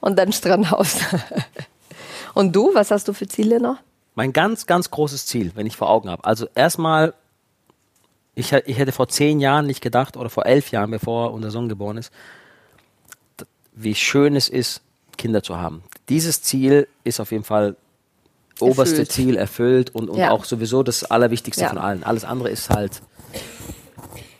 [0.00, 0.96] Und dann Strandhaus.
[2.34, 3.76] Und du, was hast du für Ziele noch?
[4.14, 6.24] Mein ganz, ganz großes Ziel, wenn ich vor Augen habe.
[6.24, 7.14] Also erstmal,
[8.34, 11.68] ich, ich hätte vor zehn Jahren nicht gedacht, oder vor elf Jahren, bevor unser Sohn
[11.68, 12.12] geboren ist,
[13.74, 14.82] wie schön es ist,
[15.16, 15.82] Kinder zu haben.
[16.08, 17.76] Dieses Ziel ist auf jeden Fall
[18.60, 19.12] oberste Erfüllt.
[19.12, 20.30] Ziel erfüllt und, und Ja.
[20.30, 21.68] auch sowieso das Allerwichtigste Ja.
[21.70, 22.04] von allen.
[22.04, 23.00] Alles andere ist halt.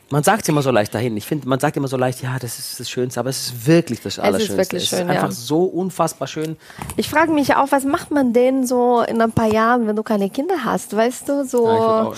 [0.09, 1.17] Man sagt es immer so leicht dahin.
[1.17, 3.67] Ich finde, man sagt immer so leicht, ja, das ist das Schönste, aber es ist
[3.67, 4.57] wirklich das Allerschönste.
[4.57, 5.31] wirklich es schön, ist einfach ja.
[5.31, 6.57] so unfassbar schön.
[6.95, 10.03] Ich frage mich auch, was macht man denn so in ein paar Jahren, wenn du
[10.03, 10.95] keine Kinder hast?
[10.95, 12.13] Weißt du, so Ja,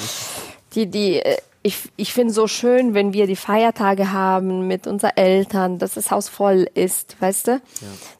[0.75, 5.11] die, die, äh, ich, ich finde so schön, wenn wir die Feiertage haben mit unseren
[5.15, 7.61] Eltern, dass das Haus voll ist, weißt du?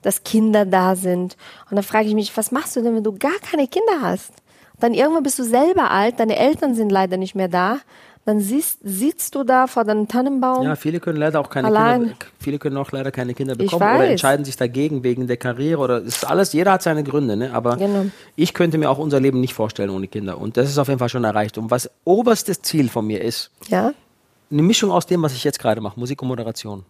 [0.02, 1.38] Dass Kinder da sind.
[1.70, 4.32] Und dann frage ich mich, was machst du denn, wenn du gar keine Kinder hast?
[4.80, 7.80] Dann irgendwann bist du selber alt, deine Eltern sind leider nicht mehr da.
[8.28, 10.62] Dann siehst, sitzt du da vor deinem Tannenbaum.
[10.66, 12.02] Ja, viele können leider auch keine Allein.
[12.02, 15.80] Kinder, viele können auch leider keine Kinder bekommen oder entscheiden sich dagegen wegen der Karriere
[15.80, 17.54] oder ist alles, jeder hat seine Gründe, ne?
[17.54, 18.08] Aber Genau.
[18.36, 20.38] ich könnte mir auch unser Leben nicht vorstellen ohne Kinder.
[20.40, 21.58] Und das ist auf jeden Fall schon erreicht.
[21.58, 23.94] Und was oberstes Ziel von mir ist, ja?
[24.52, 26.84] eine Mischung aus dem, was ich jetzt gerade mache, Musik und Moderation.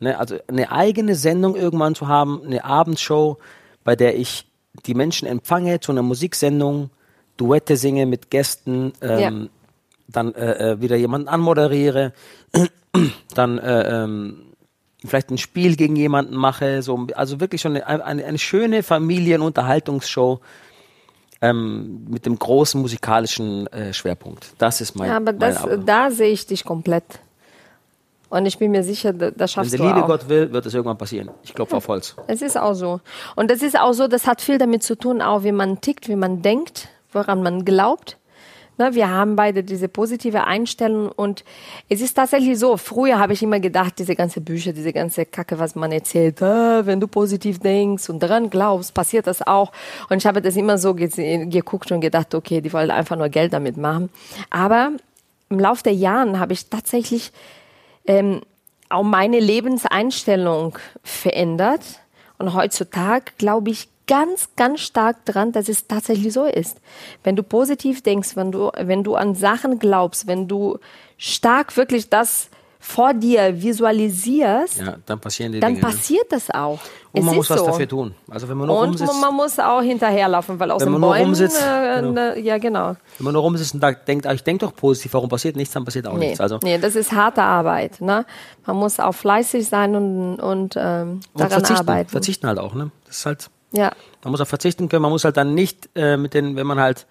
[0.00, 3.38] Ne, also eine eigene Sendung irgendwann zu haben, eine Abendshow,
[3.84, 4.50] bei der ich
[4.84, 6.90] die Menschen empfange zu einer Musiksendung,
[7.36, 9.48] Duette singe mit Gästen, ähm,
[10.08, 12.12] dann äh, äh, wieder jemanden anmoderiere,
[13.34, 14.42] dann äh, ähm,
[15.04, 20.40] vielleicht ein Spiel gegen jemanden mache, so, also wirklich schon eine, eine, eine schöne Familienunterhaltungsshow
[21.42, 24.54] ähm, mit dem großen musikalischen äh, Schwerpunkt.
[24.58, 27.04] Das ist mein, Ja, aber das, da sehe ich dich komplett.
[28.28, 30.08] Und ich bin mir sicher, da, das Wenn schaffst der du liebe auch.
[30.08, 31.30] Gott will, wird es irgendwann passieren.
[31.44, 32.16] Ich klopfe auf Holz.
[32.26, 33.00] Es ist auch so.
[33.36, 36.08] Und das ist auch so, das hat viel damit zu tun, auch wie man tickt,
[36.08, 38.16] wie man denkt, woran man glaubt.
[38.78, 41.44] Ne, wir haben beide diese positive Einstellung und
[41.88, 45.58] es ist tatsächlich so, früher habe ich immer gedacht, diese ganze Bücher, diese ganze Kacke,
[45.58, 49.72] was man erzählt, ah, wenn du positiv denkst und daran glaubst, passiert das auch.
[50.10, 53.54] Und ich habe das immer so geguckt und gedacht, okay, die wollen einfach nur Geld
[53.54, 54.10] damit machen.
[54.50, 54.92] Aber
[55.48, 57.32] im Laufe der Jahren habe ich tatsächlich
[58.06, 58.42] ähm,
[58.90, 61.80] auch meine Lebenseinstellung verändert.
[62.38, 66.78] Und heutzutage glaube ich ganz, ganz stark dran, dass es tatsächlich so ist.
[67.24, 70.78] Wenn du positiv denkst, wenn du, wenn du an Sachen glaubst, wenn du
[71.18, 75.86] stark wirklich das vor dir visualisierst, Ja, dann passieren die dann Dinge.
[75.86, 75.92] ne?
[75.92, 76.78] passiert das auch.
[77.12, 77.66] Und es man muss was so.
[77.66, 78.14] dafür tun.
[78.30, 81.00] Also wenn man nur Und rumsitzt, man muss auch hinterherlaufen, weil aus Wenn den man
[81.00, 82.12] nur Bäumen, rumsitzt, äh, genau.
[82.12, 82.88] ne, ja genau.
[83.18, 85.74] wenn man nur rumsitzt und da denkt, ah, ich denke doch positiv, warum passiert nichts,
[85.74, 86.40] dann passiert auch Nee, nichts.
[86.40, 88.00] Also nee, das ist harte Arbeit.
[88.00, 88.24] Ne?
[88.66, 92.10] Man muss auch fleißig sein und, und ähm, und daran verzichten, arbeiten.
[92.10, 92.90] verzichten halt auch, ne?
[93.06, 96.16] Das ist halt, Ja, man muss auch verzichten können, man muss halt dann nicht äh,
[96.16, 97.06] mit den, wenn man halt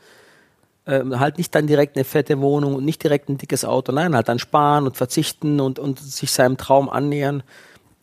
[0.87, 4.15] ähm, halt nicht dann direkt eine fette Wohnung und nicht direkt ein dickes Auto, nein,
[4.15, 7.43] halt dann sparen und verzichten und, und sich seinem Traum annähern.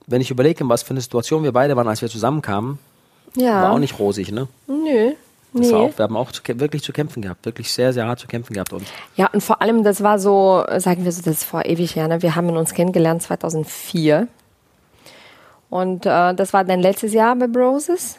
[0.06, 2.78] Wenn ich überlege, was für eine Situation wir beide waren, als wir zusammenkamen,
[3.36, 3.62] Ja.
[3.62, 4.48] war auch nicht rosig, ne?
[4.66, 5.12] Nö.
[5.54, 5.74] Nee.
[5.74, 8.54] auch, wir haben auch zu, wirklich zu kämpfen gehabt, wirklich sehr, sehr hart zu kämpfen
[8.54, 8.72] gehabt.
[8.72, 8.84] Und
[9.16, 11.94] Ja, und vor allem, das war so, äh, sagen wir so, das ist vor ewig
[11.94, 12.22] her, ne?
[12.22, 14.28] Wir haben uns kennengelernt 2004.
[15.72, 18.18] Und äh, das war dann letztes Jahr bei Broses.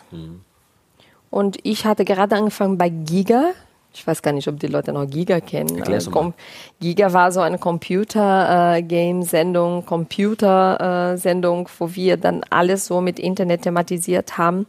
[1.30, 3.52] Und ich hatte gerade angefangen bei Giga.
[3.94, 5.78] Ich weiß gar nicht, ob die Leute noch Giga kennen.
[5.78, 5.84] Äh,
[6.30, 6.34] mal.
[6.80, 14.66] Giga war so eine Computer-Game-Sendung, Computer-Sendung, wo wir dann alles so mit Internet thematisiert haben.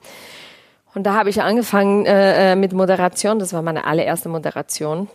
[0.95, 3.39] Und da habe ich angefangen äh, äh, mit Moderation.
[3.39, 5.09] Das war meine allererste Moderation.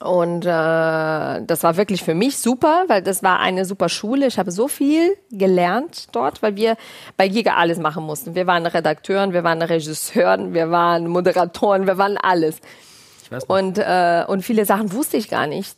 [0.00, 4.26] Und äh, das war wirklich für mich super, weil das war eine super Schule.
[4.26, 6.76] Ich habe so viel gelernt dort, weil wir
[7.16, 8.36] bei Giga alles machen mussten.
[8.36, 12.60] Wir waren Redakteuren, wir waren Regisseuren, wir waren Moderatoren, wir waren alles.
[13.28, 13.50] ich.
[13.50, 15.76] Und, äh, und viele Sachen wusste ich gar nicht.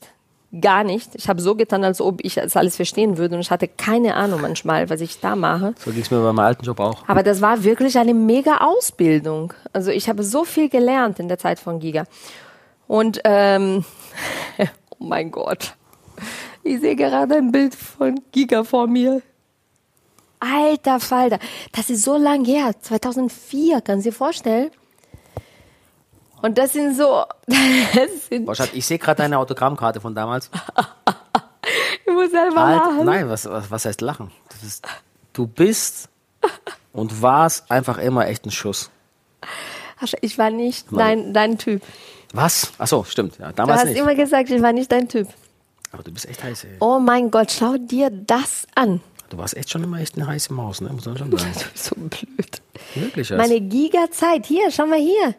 [0.60, 1.14] Gar nicht.
[1.14, 3.36] Ich habe so getan, als ob ich das alles verstehen würde.
[3.36, 5.74] Und ich hatte keine Ahnung manchmal, was ich da mache.
[5.78, 7.04] so ging es mir bei meinem alten Job auch.
[7.06, 9.54] Aber das war wirklich eine mega Ausbildung.
[9.72, 12.04] Also ich habe so viel gelernt in der Zeit von Giga.
[12.90, 13.84] Und ähm,
[14.90, 15.76] oh mein Gott,
[16.64, 19.22] ich sehe gerade ein Bild von Giga vor mir.
[20.40, 21.38] Alter Falter,
[21.70, 24.72] das ist so lang her, 2004, kannst du dir vorstellen?
[26.42, 30.50] Und das sind so, das sind, Boah, ich sehe gerade deine Autogrammkarte von damals.
[32.06, 33.04] ich muss selber Halt, lachen.
[33.04, 34.32] nein, was, was, was heißt lachen?
[34.66, 34.84] Ist,
[35.32, 36.08] du bist
[36.92, 38.90] und warst einfach immer echt ein Schuss.
[40.22, 41.82] Ich war nicht dein, dein Typ.
[42.32, 42.72] Was?
[42.78, 43.38] Ach so, stimmt.
[43.38, 43.98] Ja, Du damals hast nicht.
[43.98, 45.28] immer gesagt, ich war nicht dein Typ.
[45.92, 46.76] Aber du bist echt heiß, ey.
[46.80, 49.00] Oh mein Gott, schau dir das an.
[49.28, 50.90] Du warst echt schon immer echt eine heiße Maus, ne?
[50.92, 51.52] Muss man schon sagen.
[51.58, 52.62] Du bist so blöd.
[52.94, 53.30] Wirklich.
[53.30, 55.34] Meine Giga-Zeit, hier, schau mal hier.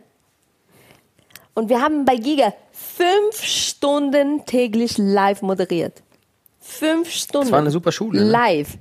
[1.54, 6.02] Und wir haben bei Giga fünf Stunden täglich live moderiert.
[6.62, 7.46] Fünf Stunden.
[7.48, 8.22] Das war eine super Schule.
[8.22, 8.30] Ne?
[8.30, 8.78] Live.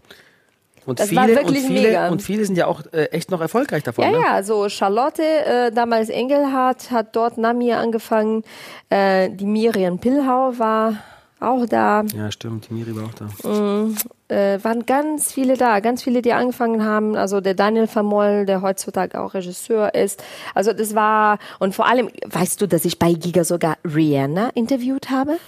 [0.86, 2.08] Und das viele, war wirklich und viele, mega.
[2.08, 4.04] Und viele sind ja auch äh, echt noch erfolgreich davon.
[4.04, 4.18] Ja, ne?
[4.18, 8.44] ja, so Charlotte, äh, damals Engelhardt, hat dort nach mir angefangen.
[8.88, 10.94] Äh, die Miriam Pillhau war
[11.40, 12.04] auch da.
[12.14, 12.68] Ja, stimmt.
[12.68, 13.88] Die Miri war auch da.
[14.28, 17.16] Äh, waren ganz viele da, ganz viele, die angefangen haben.
[17.16, 20.22] Also der Daniel Vermoll, der heutzutage auch Regisseur ist.
[20.54, 25.10] Also das war, und vor allem, weißt du, dass ich bei Giga sogar Rihanna interviewt
[25.10, 25.38] habe?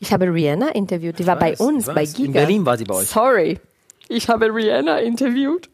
[0.00, 1.94] Ich habe Rihanna interviewt, die war bei weiß, uns, ich weiß.
[1.94, 2.40] bei In Giga.
[2.40, 3.08] Berlin war sie bei euch.
[3.08, 3.58] Sorry,
[4.08, 5.68] ich habe Rihanna interviewt.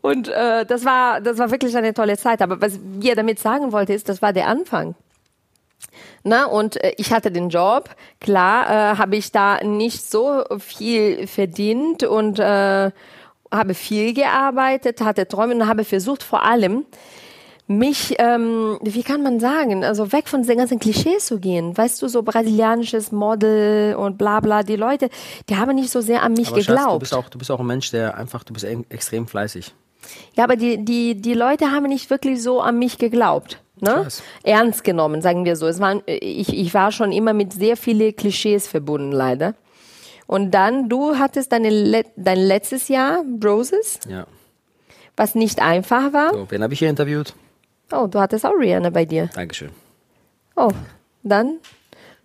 [0.00, 2.42] Und äh, das war, das war wirklich eine tolle Zeit.
[2.42, 4.94] Aber was wir damit sagen wollte, ist, das war der Anfang.
[6.24, 11.26] Na, und äh, ich hatte den Job, klar, äh, habe ich da nicht so viel
[11.26, 12.90] verdient und äh,
[13.50, 16.86] habe viel gearbeitet, hatte Träume und habe versucht vor allem,
[17.78, 21.76] mich, ähm, wie kann man sagen, also weg von den ganzen Klischees zu gehen.
[21.76, 24.62] Weißt du, so brasilianisches Model und bla bla.
[24.62, 25.08] Die Leute,
[25.48, 26.94] die haben nicht so sehr an mich Aber Schatz, geglaubt.
[26.94, 29.74] du bist, auch, du bist auch ein Mensch, der einfach, du bist e- extrem fleißig.
[30.36, 33.60] Ja, aber die, die, die Leute haben nicht wirklich so an mich geglaubt.
[33.80, 34.06] Ne?
[34.44, 35.66] Ernst genommen, sagen wir so.
[35.66, 39.54] Es waren, ich, ich war schon immer mit sehr vielen Klischees verbunden, leider.
[40.26, 44.26] Und dann, du hattest deine, dein letztes Jahr, Broses, Ja.
[45.16, 46.32] was nicht einfach war.
[46.32, 47.34] So, wen habe ich hier interviewt?
[47.92, 49.28] Oh, du hattest auch Rihanna bei dir.
[49.34, 49.70] Dankeschön.
[50.56, 50.70] Oh,
[51.22, 51.58] dann,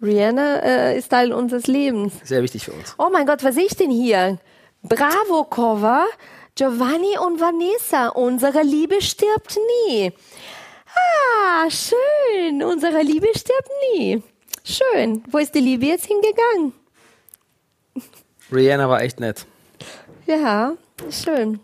[0.01, 2.13] Rihanna äh, ist Teil unseres Lebens.
[2.23, 2.95] Sehr wichtig für uns.
[2.97, 4.39] Oh mein Gott, was sehe ich denn hier?
[4.83, 6.05] Bravo Cover,
[6.55, 10.11] Giovanni und Vanessa, unsere Liebe stirbt nie.
[10.95, 14.23] Ah, schön, unsere Liebe stirbt nie.
[14.63, 15.23] Schön.
[15.29, 16.73] Wo ist die Liebe jetzt hingegangen?
[18.51, 19.45] Rihanna war echt nett.
[20.25, 20.73] Ja,
[21.09, 21.59] schön.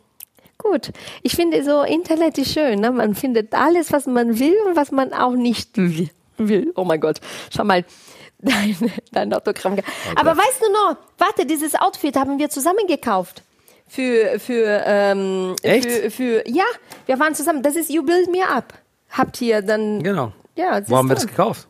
[0.64, 0.92] Gut.
[1.22, 2.80] Ich finde so Internet ist schön.
[2.80, 2.92] Ne?
[2.92, 6.10] Man findet alles, was man will und was man auch nicht will.
[6.38, 6.72] will.
[6.76, 7.20] Oh mein Gott.
[7.56, 7.84] Schau mal.
[8.46, 8.76] Dein,
[9.14, 9.78] dein Autogramm.
[10.18, 13.42] Aber weißt du noch, warte, dieses Outfit haben wir zusammen gekauft.
[13.88, 15.90] Für, für, ähm, Echt?
[15.90, 16.66] für, für, ja,
[17.06, 17.64] wir waren zusammen.
[17.64, 18.74] Das ist You Build Me Up.
[19.12, 20.34] Habt ihr dann, Genau.
[20.58, 21.70] ja, Wo haben wir das gekauft?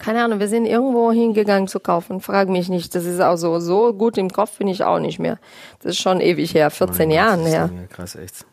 [0.00, 2.20] Keine Ahnung, wir sind irgendwo hingegangen zu kaufen.
[2.20, 2.94] Frag mich nicht.
[2.94, 5.38] Das ist auch so, so gut im Kopf bin ich auch nicht mehr.
[5.82, 7.70] Das ist schon ewig her, 14 Mein Jahren Gott, das ist her.
[7.82, 8.46] ja Krass, echt.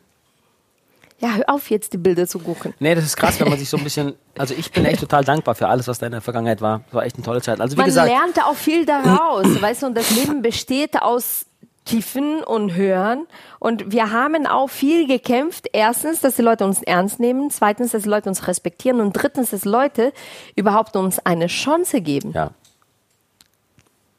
[1.20, 2.76] Ja, hör auf jetzt die Bilder zu gucken.
[2.80, 4.14] Nee, das ist krass, wenn man sich so ein bisschen.
[4.38, 6.82] Also ich bin echt total dankbar für alles, was da in der Vergangenheit war.
[6.86, 7.60] Das war echt eine tolle Zeit.
[7.60, 11.46] Also wie Man gesagt, lernt auch viel daraus, weißt du, und das Leben besteht aus
[11.88, 13.26] Tiefen und Hören.
[13.60, 15.68] Und wir haben auch viel gekämpft.
[15.74, 17.50] Erstens, dass die Leute uns ernst nehmen.
[17.50, 19.02] Zweitens, dass die Leute uns respektieren.
[19.02, 20.14] Und drittens, dass Leute
[20.56, 22.32] überhaupt uns eine Chance geben.
[22.34, 22.52] ja.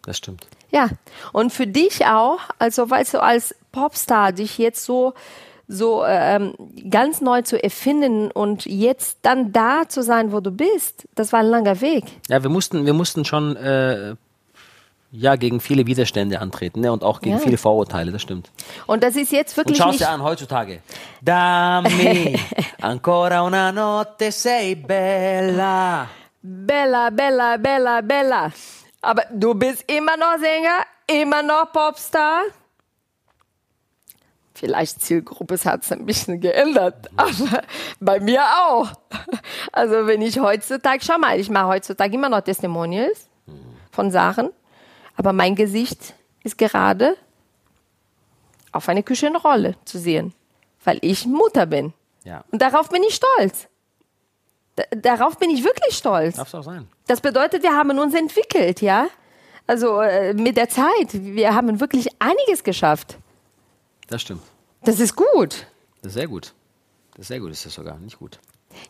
[0.02, 0.46] Das stimmt.
[0.70, 0.88] Ja,
[1.33, 5.12] und für dich auch, also weißt du, als Popstar dich jetzt so
[5.68, 6.54] so ähm,
[6.88, 11.40] ganz neu zu erfinden und jetzt dann da zu sein, wo du bist, das war
[11.40, 12.04] ein langer Weg.
[12.28, 14.16] Ja, wir mussten, wir mussten schon äh,
[15.11, 16.92] ja gegen viele Widerstände antreten ne?
[16.92, 17.42] und auch gegen Ja.
[17.42, 18.51] viele Vorurteile, das stimmt.
[18.87, 20.01] Und das ist jetzt Und wirklich schau nicht.
[20.01, 20.83] dir an heutzutage.
[21.23, 22.38] Dammi
[22.81, 26.09] ancora una notte sei bella.
[26.42, 28.53] Bella, Bella, Bella, Bella.
[29.03, 32.42] Aber du bist immer noch Sänger, immer noch Popstar.
[34.55, 37.62] Vielleicht Zielgruppe hat es ein bisschen geändert, aber
[38.01, 38.88] bei mir auch.
[39.73, 43.29] Also wenn ich heutzutage, schau mal, ich mache heutzutage immer noch Testimonials
[43.92, 44.51] von Sachen,
[45.18, 47.16] aber mein Gesicht ist gerade
[48.72, 50.33] auf eine Küchenrolle zu sehen,
[50.85, 51.92] weil ich Mutter bin.
[52.24, 53.66] Ja, Und darauf bin ich stolz.
[54.76, 56.37] Da, darauf bin ich wirklich stolz.
[56.37, 56.88] darf es auch sein.
[57.09, 59.09] Das bedeutet, wir haben uns entwickelt, ja?
[59.66, 61.12] Also äh, mit der Zeit.
[61.12, 63.18] Wir haben wirklich einiges geschafft.
[64.07, 64.42] Das stimmt.
[64.85, 65.66] Das ist gut.
[66.02, 66.54] Das ist sehr gut.
[67.12, 68.38] Das ist sehr gut, ist das sogar, nicht gut.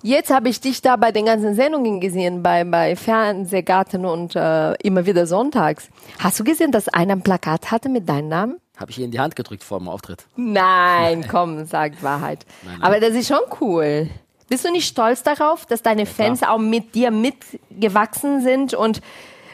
[0.02, 4.74] Jetzt habe ich dich da bei den ganzen Sendungen gesehen, bei, bei Fernsehgarten und äh,
[4.82, 5.88] immer wieder sonntags.
[6.18, 8.60] Hast du gesehen, dass einer ein Plakat hatte mit deinem Namen?
[8.76, 10.24] Habe ich ihr in die Hand gedrückt vor dem Auftritt.
[10.36, 12.46] Nein, komm, sag Wahrheit.
[12.80, 14.08] Aber das ist schon cool.
[14.48, 19.00] Bist du nicht stolz darauf, dass deine Fans auch mit dir mitgewachsen sind und,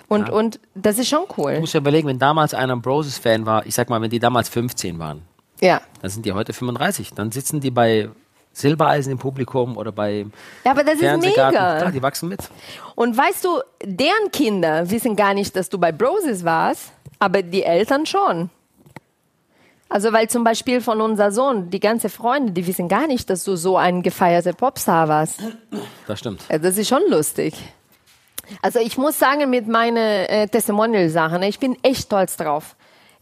[0.09, 1.61] und, und das ist schon Du cool.
[1.61, 4.49] musst ja überlegen, wenn damals einer ein Broses-Fan war, ich sag mal, wenn die damals
[4.51, 5.23] 15 waren,
[5.61, 5.81] Ja.
[6.03, 7.13] dann sind die heute 35.
[7.15, 8.09] Dann sitzen die bei
[8.55, 10.27] Silbereisen im Publikum oder bei
[10.65, 11.51] Ja, aber das ist mega.
[11.51, 12.41] Klar, die wachsen mit.
[12.95, 17.65] Und weißt du, deren Kinder wissen gar nicht, dass du bei Broses warst, aber die
[17.65, 18.51] Eltern schon.
[19.89, 23.45] Also weil zum Beispiel von unser Sohn, die ganze Freunde, die wissen gar nicht, dass
[23.45, 25.41] du so ein gefeierter Popstar warst.
[26.07, 26.43] Das stimmt.
[26.49, 27.55] Das ist schon lustig.
[28.63, 32.77] Also ich muss sagen, mit meinen äh, Testimonial-Sachen, ich bin echt stolz drauf.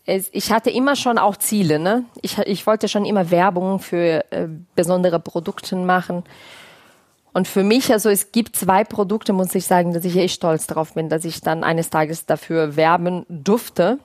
[0.04, 1.78] Ich hatte immer schon auch Ziele.
[1.78, 2.04] Ne?
[2.22, 6.24] Ich, ich wollte schon immer Werbung für äh, besondere Produkte machen.
[7.32, 10.66] Und für mich, also es gibt zwei Produkte, muss ich sagen, dass ich echt stolz
[10.66, 13.98] drauf bin, dass ich dann eines Tages dafür werben durfte.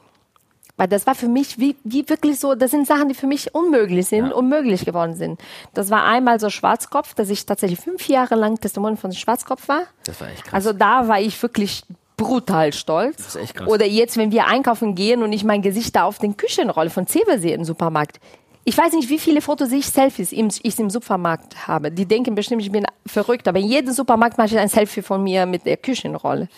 [0.78, 3.56] Weil das war für mich wie, wie wirklich so, das sind Sachen, die für mich
[3.56, 4.34] unmöglich sind, Ja.
[4.36, 5.42] unmöglich geworden sind.
[5.74, 9.82] Das war einmal so Schwarzkopf, dass ich tatsächlich fünf Jahre lang Testimonial von Schwarzkopf war.
[10.06, 10.54] Das war echt krass.
[10.54, 11.84] Also da war ich wirklich
[12.18, 13.18] brutal stolz.
[13.18, 13.68] Das ist echt krass.
[13.68, 17.08] Oder jetzt, wenn wir einkaufen gehen und ich mein Gesicht da auf den Küchenrolle von
[17.08, 18.20] Zewe sehe im Supermarkt.
[18.66, 21.90] Ich weiß nicht, wie viele Fotos ich Selfies im, ich im Supermarkt habe.
[21.90, 25.24] Die denken bestimmt, ich bin verrückt, aber in jedem Supermarkt mache ich ein Selfie von
[25.24, 26.50] mir mit der Küchenrolle.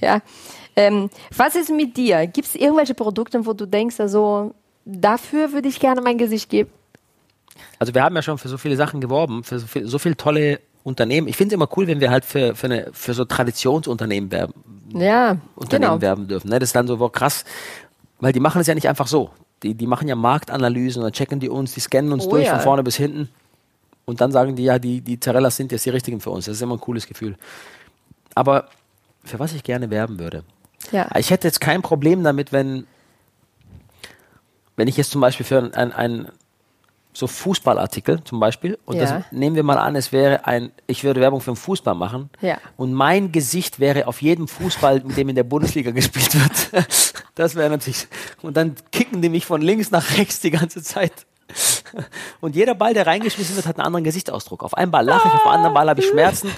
[0.00, 0.20] Ja.
[0.76, 2.26] Ähm, was ist mit dir?
[2.26, 6.70] Gibt es irgendwelche Produkte, wo du denkst, also dafür würde ich gerne mein Gesicht geben?
[7.78, 10.16] Also wir haben ja schon für so viele Sachen geworben, für so, viel, so viele
[10.16, 11.26] tolle Unternehmen.
[11.26, 14.54] Ich finde es immer cool, wenn wir halt für, für, eine, für so Traditionsunternehmen werben,
[14.94, 16.00] Ja, Unternehmen genau.
[16.00, 16.48] werben dürfen.
[16.48, 16.60] Ne?
[16.60, 17.44] Das ist dann so wow, krass,
[18.20, 19.30] weil die machen es ja nicht einfach so.
[19.64, 22.44] Die, die machen ja Marktanalysen und dann checken die uns, die scannen uns Oh durch
[22.46, 22.52] ja.
[22.54, 23.28] von vorne bis hinten
[24.04, 26.44] und dann sagen die, ja, die, die Zarellas sind jetzt die richtigen für uns.
[26.44, 27.36] Das ist immer ein cooles Gefühl.
[28.36, 28.68] Aber
[29.24, 30.44] für was ich gerne werben würde,
[30.92, 31.08] Ja.
[31.18, 32.86] ich hätte jetzt kein Problem damit, wenn,
[34.76, 36.28] wenn ich jetzt zum Beispiel für ein, ein
[37.18, 39.02] so Fußballartikel zum Beispiel, und Ja.
[39.02, 42.30] das nehmen wir mal an, es wäre ein, ich würde Werbung für einen Fußball machen,
[42.40, 42.58] Ja.
[42.76, 46.86] und mein Gesicht wäre auf jedem Fußball, mit dem in der Bundesliga gespielt wird.
[47.36, 48.06] Das wäre natürlich,
[48.40, 51.12] und dann kicken die mich von links nach rechts die ganze Zeit.
[52.40, 54.62] Und jeder Ball, der reingeschmissen wird, hat einen anderen Gesichtsausdruck.
[54.64, 56.50] Auf einem Ball lache ich, auf dem anderen Ball habe ich Schmerzen.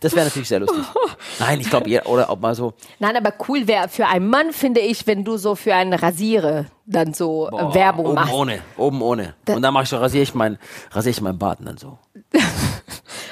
[0.00, 0.84] Das wäre natürlich sehr lustig.
[1.38, 4.80] Nein, ich glaube, oder auch mal so, Nein, aber cool wäre für einen Mann, finde
[4.80, 8.32] ich, wenn du so für einen Rasiere dann so äh, boah, Werbung oben machst.
[8.32, 9.34] ohne, oben ohne.
[9.48, 10.58] Und dann mache ich so, rasiere ich mein,
[10.90, 11.98] rasiere ich meinen Bart dann so.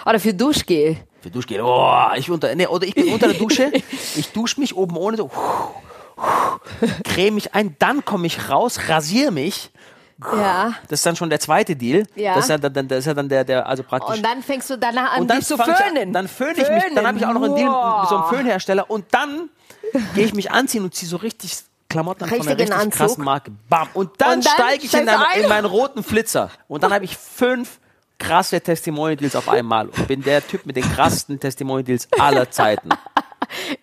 [0.06, 0.96] Oder für Duschgel.
[1.20, 3.70] Für Duschgel, oh, ich unter, nee, oder ich bin unter der Dusche,
[4.16, 5.30] ich dusche mich oben ohne so,
[7.04, 9.70] creme mich ein, dann komme ich raus, rasiere mich.
[10.36, 10.74] Ja.
[10.88, 12.06] Das ist dann schon der zweite Deal.
[12.14, 12.34] Ja.
[12.34, 14.16] Das ist ja dann, das ist ja dann der, der, also praktisch.
[14.16, 16.12] Und dann fängst du danach an, Und dann dich zu ich an- föhnen.
[16.12, 18.24] Dann föhne ich mich, dann habe ich auch noch einen Deal mit so einem.
[18.28, 19.48] Föhnhersteller und dann
[20.14, 21.52] gehe ich mich anziehen und ziehe so richtig
[21.88, 22.92] Klamotten an von einer richtig Anzug.
[22.92, 23.52] krassen Marke.
[23.68, 23.88] Bam.
[23.94, 25.48] Und dann, dann steige ich in, einen, in ein.
[25.48, 26.50] meinen roten Flitzer.
[26.68, 27.78] Und dann habe ich fünf
[28.18, 32.88] krasse Testimonial-Deals auf einmal und bin der Typ mit den krassesten Testimonial-Deals aller Zeiten.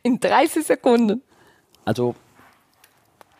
[0.02, 1.22] In 30 Sekunden.
[1.86, 2.16] Also,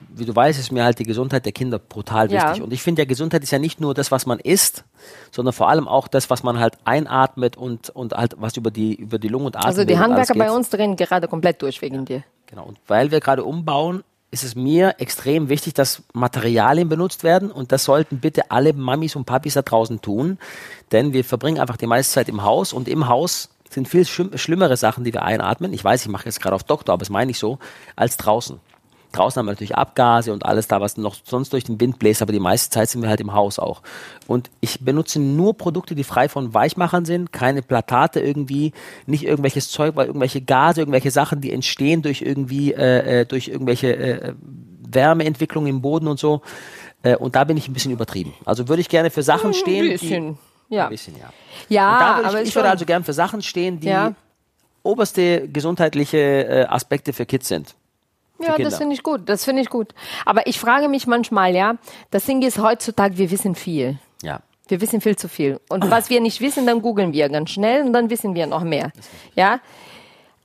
[0.08, 2.50] wie du weißt, ist mir halt die Gesundheit der Kinder brutal Ja.
[2.50, 2.64] wichtig.
[2.64, 4.84] Und ich finde ja, Gesundheit ist ja nicht nur das, was man isst,
[5.32, 8.96] sondern vor allem auch das, was man halt einatmet und, und halt was über die,
[8.96, 12.06] über die Lungen und Atem Also die Handwerker bei uns drehen gerade komplett durch wegen
[12.06, 12.24] dir.
[12.48, 12.66] Genau.
[12.66, 17.72] Und weil wir gerade umbauen, ist es mir extrem wichtig, dass Materialien benutzt werden und
[17.72, 20.38] das sollten bitte alle Mamis und Papis da draußen tun,
[20.92, 24.38] denn wir verbringen einfach die meiste Zeit im Haus und im Haus sind viel schlimm,
[24.38, 25.74] schlimmere Sachen, die wir einatmen.
[25.74, 27.60] Ich weiß, ich mache jetzt gerade auf Doktor, aber das meine ich so,
[27.96, 28.60] als draußen.
[29.12, 32.22] Draußen haben wir natürlich Abgase und alles da, was noch sonst durch den Wind bläst,
[32.22, 33.82] aber die meiste Zeit sind wir halt im Haus auch.
[34.28, 38.74] Und ich benutze nur Produkte, die frei von Weichmachern sind, keine Plakate irgendwie,
[39.08, 43.48] nicht irgendwelches Zeug, weil irgendwelche Gase, irgendwelche Sachen, die entstehen durch irgendwie, äh, äh durch
[43.48, 44.34] irgendwelche äh,
[44.88, 46.42] Wärmeentwicklung im Boden und so.
[47.02, 48.34] Äh, und da bin ich ein bisschen übertrieben.
[48.46, 49.86] Also würde ich gerne für Sachen stehen.
[49.86, 50.38] Ein bisschen,
[50.70, 50.86] die, ja.
[50.86, 51.34] Ein bisschen, ja.
[51.70, 54.14] Ja, würde aber ich, ich würde also gerne für Sachen stehen, die Ja.
[54.84, 57.76] oberste gesundheitliche äh, Aspekte für Kids sind.
[58.40, 59.28] Ja, das finde ich gut.
[59.28, 59.94] Das finde ich gut.
[60.26, 61.76] Aber ich frage mich manchmal, ja,
[62.12, 64.00] das Ding ist heutzutage, wir wissen viel.
[64.22, 64.42] Ja.
[64.68, 65.60] Wir wissen viel zu viel.
[65.70, 68.64] Und was wir nicht wissen, dann googeln wir ganz schnell und dann wissen wir noch
[68.64, 68.92] mehr.
[69.36, 69.60] Ja?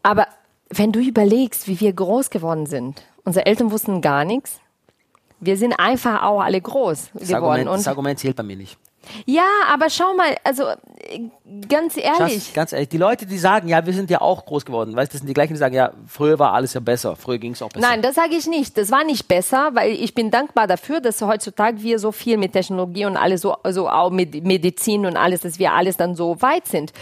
[0.02, 0.26] Aber
[0.70, 4.60] wenn du überlegst, wie wir groß geworden sind, unsere Eltern wussten gar nichts.
[5.40, 7.60] Wir sind einfach auch alle groß Das geworden.
[7.60, 8.78] Argument, das Argument zählt bei mir nicht.
[9.26, 10.64] Ja, aber schau mal, also
[11.68, 12.44] ganz ehrlich.
[12.44, 15.12] Schatz, ganz ehrlich, die Leute, die sagen, ja, wir sind ja auch groß geworden, weißt
[15.12, 17.52] du, das sind die gleichen, die sagen, ja, früher war alles ja besser, früher ging
[17.52, 17.86] es auch besser.
[17.86, 18.76] Nein, das sage ich nicht.
[18.76, 22.52] Das war nicht besser, weil ich bin dankbar dafür, dass heutzutage wir so viel mit
[22.52, 26.40] Technologie und alles so, so auch mit Medizin und alles, dass wir alles dann so
[26.40, 26.92] weit sind.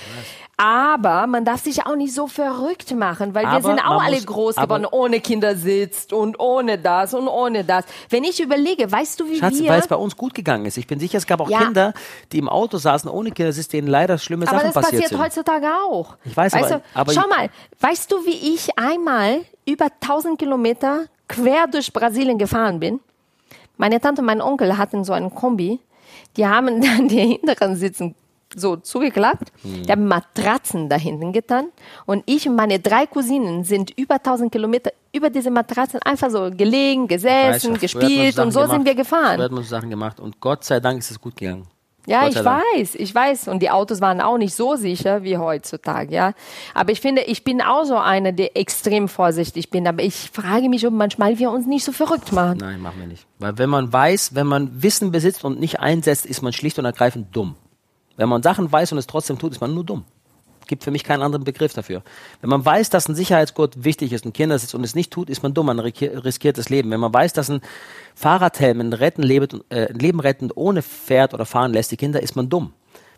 [0.65, 4.15] Aber man darf sich auch nicht so verrückt machen, weil wir Aber sind auch alle
[4.17, 7.85] muss- groß aber- geworden, ohne Kindersitz und ohne das und ohne das.
[8.11, 9.69] Wenn ich überlege, weißt du, wie Schatz, wir...
[9.69, 10.77] weil es bei uns gut gegangen ist.
[10.79, 11.65] Ich bin sicher, es gab auch Ja.
[11.65, 11.93] Kinder,
[12.31, 15.21] die im Auto saßen ohne Kindersitz, denen leider schlimme Aber Sachen das passiert passiert sind.
[15.21, 16.17] heutzutage auch.
[16.25, 20.39] Ich weiß, weißt aber- du, aber- schau mal, weißt du, wie ich einmal über 1000
[20.39, 23.01] Kilometer quer durch Brasilien gefahren bin?
[23.79, 25.81] Meine Tante und mein Onkel hatten so einen Kombi.
[26.37, 28.15] Die haben dann die hinteren Sitzen
[28.57, 29.53] so zugeklappt.
[29.63, 29.83] Hm.
[29.85, 31.67] Die haben Matratzen da hinten getan.
[32.07, 36.51] Und ich und meine drei Cousinen sind über 1000 Kilometer über diese Matratzen einfach so
[36.51, 38.77] gelegen, gesessen, gespielt und so gemacht.
[38.77, 39.41] sind wir gefahren.
[39.41, 41.67] hat man so Sachen gemacht und Gott sei Dank ist es gut gegangen.
[42.07, 42.63] Ja, ich Dank.
[42.75, 43.49] weiß, ich weiß.
[43.49, 46.33] Und die Autos waren auch nicht so sicher wie heutzutage, ja.
[46.75, 49.87] Aber ich finde, ich bin auch so eine, der extrem vorsichtig bin.
[49.87, 52.59] Aber ich frage mich, ob manchmal wir uns nicht so verrückt machen.
[52.59, 53.25] Nein, machen wir nicht.
[53.39, 56.85] Weil wenn man weiß, wenn man Wissen besitzt und nicht einsetzt, ist man schlicht und
[56.85, 57.55] ergreifend dumm.
[58.23, 60.05] Wenn man Sachen weiß und es trotzdem tut, ist man nur dumm.
[60.69, 62.03] Gibt für mich keinen anderen Begriff dafür.
[62.41, 65.43] Wenn man weiß, dass ein Sicherheitsgurt wichtig ist, ein Kindersitz und es nicht tut, ist
[65.43, 66.89] man dumm, man riskiert riskiert das Leben.
[66.93, 67.63] Wenn man weiß, dass ein
[68.15, 72.23] Fahrradhelm ein, retten, lebet, äh, ein Leben rettend ohne fährt oder fahren lässt, die Kinder,
[72.23, 72.73] ist man dumm.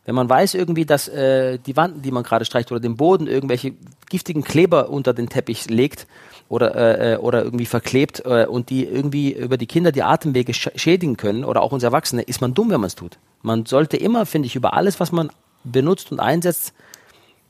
[0.07, 3.27] Wenn man weiß irgendwie, dass äh, die Wanden, die man gerade streicht oder den Boden
[3.27, 3.75] irgendwelche
[4.09, 6.07] giftigen Kleber unter den Teppich legt
[6.49, 10.55] oder, äh, äh, oder irgendwie verklebt äh, und die irgendwie über die Kinder die Atemwege
[10.55, 13.19] sch schädigen können oder auch uns Erwachsene, ist man dumm, wenn man es tut.
[13.45, 15.31] Man sollte immer, finde ich, über alles, was man
[15.65, 16.73] benutzt und einsetzt,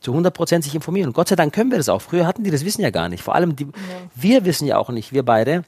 [0.00, 1.09] zu 100% sich informieren.
[1.09, 2.02] Und Gott sei Dank können wir das auch.
[2.02, 3.22] Früher hatten die das Wissen ja gar nicht.
[3.22, 3.68] Vor allem, die,
[4.14, 5.64] wir wissen ja auch nicht, wir beide,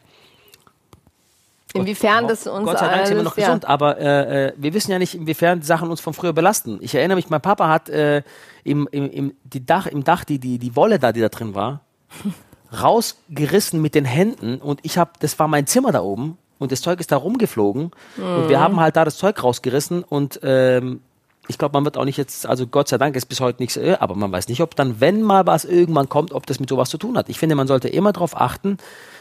[1.75, 4.73] Inwiefern das uns Gott sei Dank sind wir alles, noch gesund, aber äh, äh, wir
[4.73, 6.79] wissen ja nicht, inwiefern die Sachen uns von früher belasten.
[6.81, 8.23] Ich erinnere mich, mein Papa hat äh,
[8.65, 11.55] im, im, im, die Dach, im Dach die, die, die Wolle da, die da drin
[11.55, 11.81] war,
[12.83, 16.81] rausgerissen mit den Händen und ich habe, das war mein Zimmer da oben und das
[16.83, 18.49] Zeug ist da rumgeflogen und Mhm.
[18.49, 21.01] wir haben halt da das Zeug rausgerissen und ähm,
[21.49, 23.77] ich glaube, man wird auch nicht jetzt, also Gott sei Dank ist bis heute nichts,
[23.77, 26.69] äh, aber man weiß nicht, ob dann, wenn mal was irgendwann kommt, ob das mit
[26.69, 27.29] sowas zu tun hat.
[27.29, 28.79] Ich finde, man sollte immer darauf achten,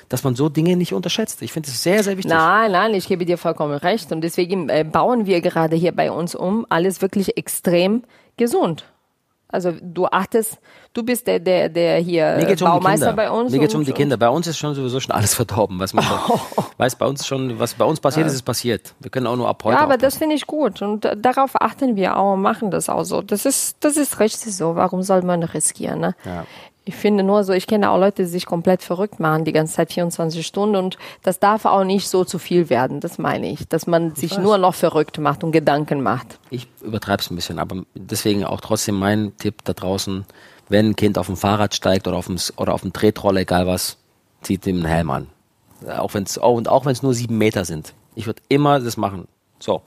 [0.09, 1.43] dass man so Dinge nicht unterschätzt.
[1.43, 2.33] Ich finde es sehr, sehr wichtig.
[2.33, 4.11] Nein, nein, ich gebe dir vollkommen recht.
[4.11, 8.03] Und deswegen äh, bauen wir gerade hier bei uns um alles wirklich extrem
[8.37, 8.85] gesund.
[9.55, 10.59] Also du achtest,
[10.93, 13.23] du bist der, der, der hier Mir geht's um die Baumeister Kinder.
[13.23, 13.51] bei uns.
[13.51, 14.17] Mir geht's um und- die Kinder.
[14.17, 16.05] Bei uns ist schon sowieso schon alles verdorben, was man
[16.77, 16.95] weiß.
[16.97, 18.93] Bei uns schon, was bei uns passiert ist, ist passiert.
[18.99, 19.73] Wir können auch nur ab heute.
[19.73, 20.01] Ja, aber aufpassen.
[20.01, 23.21] das finde ich gut und darauf achten wir auch und machen das auch so.
[23.23, 24.75] Das ist, das ist richtig so.
[24.75, 25.99] Warum soll man riskieren?
[26.01, 26.15] Ne?
[26.25, 26.45] Ja.
[26.87, 29.73] Ich finde nur so, ich kenne auch Leute, die sich komplett verrückt machen, die ganze
[29.73, 33.67] Zeit 24 Stunden und das darf auch nicht so zu viel werden, das meine ich.
[33.67, 36.39] Dass man sich nur noch verrückt macht und Gedanken macht.
[36.51, 40.25] ich übertreibe es ein bisschen, aber deswegen auch trotzdem mein Tipp da draußen:
[40.69, 43.65] Wenn ein Kind auf dem Fahrrad steigt oder auf dem oder auf dem Tretroller, egal
[43.65, 43.97] was,
[44.43, 45.27] zieht ihm einen Helm an.
[45.87, 47.93] Auch wenn's oh, und auch wenn es nur sieben Meter sind.
[48.13, 49.27] Ich würde immer das machen.
[49.59, 49.81] So,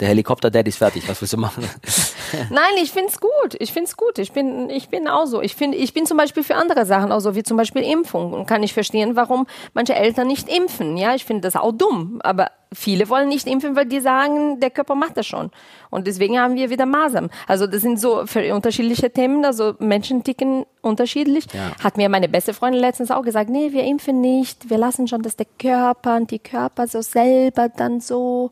[0.00, 1.08] der Helikopter, Daddy ist fertig.
[1.08, 1.64] Was willst du machen?
[2.50, 3.56] Nein, ich find's gut.
[3.58, 4.18] Ich find's gut.
[4.18, 5.42] Ich bin, ich bin auch so.
[5.42, 8.32] Ich finde, ich bin zum Beispiel für andere Sachen auch so, wie zum Beispiel Impfung.
[8.32, 10.96] Und kann ich verstehen, warum manche Eltern nicht impfen.
[10.96, 12.20] Ja, ich finde das auch dumm.
[12.22, 15.50] Aber viele wollen nicht impfen, weil die sagen, der Körper macht das schon.
[15.90, 17.30] Und deswegen haben wir wieder Masern.
[17.46, 19.44] Also das sind so für unterschiedliche Themen.
[19.44, 21.46] Also Menschen ticken unterschiedlich.
[21.52, 21.72] Ja.
[21.82, 24.70] Hat mir meine beste Freundin letztens auch gesagt, nee, wir impfen nicht.
[24.70, 28.50] Wir lassen schon, dass der Körper und die Körper so selber dann so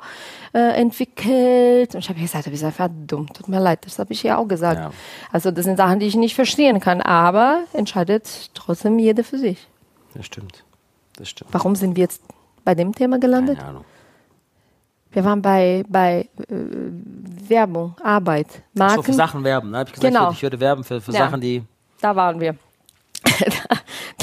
[0.53, 1.95] äh, entwickelt.
[1.95, 3.27] Und ich habe gesagt, du bist einfach dumm.
[3.33, 4.79] Tut mir leid, das habe ich ja auch gesagt.
[4.81, 4.91] Ja.
[5.33, 7.01] Also das sind Sachen, die ich nicht verstehen kann.
[7.01, 9.67] Aber entscheidet trotzdem jeder für sich.
[10.15, 10.65] Das stimmt.
[11.17, 11.53] Das stimmt.
[11.53, 12.23] Warum sind wir jetzt
[12.65, 13.59] bei dem Thema gelandet?
[13.59, 13.85] Keine Ahnung.
[15.13, 16.55] Wir waren bei, bei äh,
[17.49, 19.03] Werbung, Arbeit, So Marken.
[19.03, 19.71] für Sachen werben.
[19.73, 19.79] Ne?
[19.79, 20.21] Hab ich gesagt, Genau.
[20.23, 21.19] ich, würde, ich würde werben für, für Ja.
[21.27, 21.63] Sachen, die
[22.01, 22.55] da waren wir.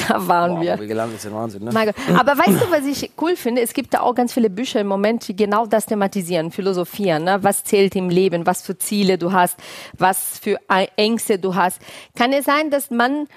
[0.09, 0.75] da, waren Boah, wir.
[0.75, 1.71] wo wir gelandet sind, Wahnsinn, ne?
[1.73, 1.95] Mein Gott.
[2.17, 3.61] Aber weißt du, was ich cool finde?
[3.61, 7.23] Es gibt da auch ganz viele Bücher im Moment, die genau das thematisieren, philosophieren.
[7.23, 7.39] Ne?
[7.41, 8.45] Was zählt im Leben?
[8.45, 9.57] Was für Ziele du hast?
[9.97, 10.59] Was für
[10.95, 11.81] Ängste du hast?
[12.15, 13.27] Kann es sein, dass man,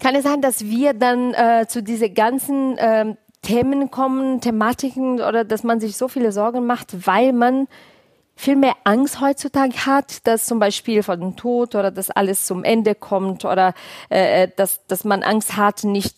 [0.00, 5.44] kann es sein, dass wir dann äh, zu diese ganzen ähm, Themen kommen, Thematiken oder
[5.44, 7.68] dass man sich so viele Sorgen macht, weil man
[8.40, 12.64] viel mehr Angst heutzutage hat, dass zum Beispiel vor dem Tod oder dass alles zum
[12.64, 13.74] Ende kommt oder
[14.08, 16.16] äh, dass, dass man Angst hat, nicht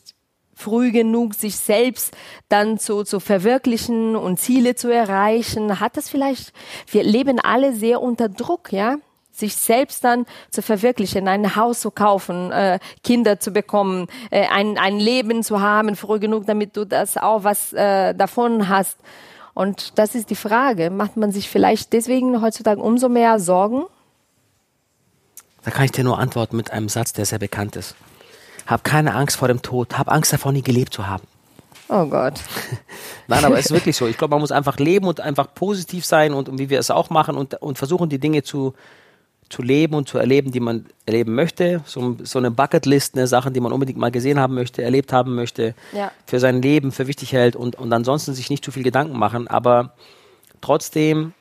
[0.54, 2.16] früh genug sich selbst
[2.48, 5.80] dann zu, zu verwirklichen und Ziele zu erreichen.
[5.80, 6.52] Hat das vielleicht,
[6.86, 8.96] wir leben alle sehr unter Druck, ja?
[9.32, 14.78] sich selbst dann zu verwirklichen, ein Haus zu kaufen, äh, Kinder zu bekommen, äh, ein,
[14.78, 18.98] ein Leben zu haben, früh genug, damit du das auch was äh, davon hast.
[19.54, 23.84] Und das ist die Frage, macht man sich vielleicht deswegen heutzutage umso mehr Sorgen?
[25.64, 27.94] Da kann ich dir nur antworten mit einem Satz, der sehr bekannt ist.
[28.66, 31.24] Hab keine Angst vor dem Tod, hab Angst davor, nie gelebt zu haben.
[31.88, 32.40] Oh Gott.
[33.28, 34.06] Nein, aber es ist wirklich so.
[34.06, 36.90] Ich glaube, man muss einfach leben und einfach positiv sein und, und wie wir es
[36.90, 38.74] auch machen und, und versuchen, die Dinge zu,
[39.52, 41.82] zu leben und zu erleben, die man erleben möchte.
[41.84, 45.34] So, so eine Bucketlist, eine Sachen, die man unbedingt mal gesehen haben möchte, erlebt haben
[45.34, 46.10] möchte, Ja.
[46.26, 49.48] für sein Leben für wichtig hält und, und ansonsten sich nicht zu viel Gedanken machen,
[49.48, 49.92] aber
[50.62, 51.34] trotzdem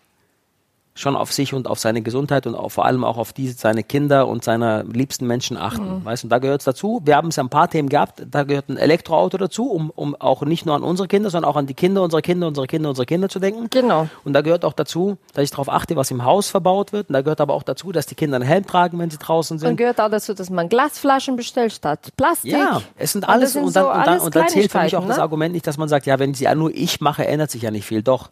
[0.93, 4.27] schon auf sich und auf seine Gesundheit und vor allem auch auf die, seine Kinder
[4.27, 5.99] und seine liebsten Menschen achten.
[5.99, 6.05] Mhm.
[6.05, 7.01] Weißt und da gehört es dazu.
[7.05, 10.15] Wir haben es ja ein paar Themen gehabt, da gehört ein Elektroauto dazu, um, um
[10.15, 12.89] auch nicht nur an unsere Kinder, sondern auch an die Kinder unserer Kinder, unsere Kinder,
[12.89, 13.67] unsere Kinder zu denken.
[13.69, 14.07] Genau.
[14.25, 17.09] Und da gehört auch dazu, dass ich darauf achte, was im Haus verbaut wird.
[17.09, 19.55] Und da gehört aber auch dazu, dass die Kinder einen Helm tragen, wenn sie draußen
[19.55, 19.77] Und sind.
[19.77, 22.51] gehört auch dazu, dass man Glasflaschen bestellt statt Plastik.
[22.51, 24.71] Ja, es sind Und alles sind und dann, so und dann, alles und dann zählt
[24.71, 25.23] für mich auch Kleinigkeiten, das ne?
[25.23, 27.71] Argument nicht, dass man sagt, ja, wenn sie ja nur ich mache, ändert sich ja
[27.71, 28.03] nicht viel.
[28.03, 28.29] Doch,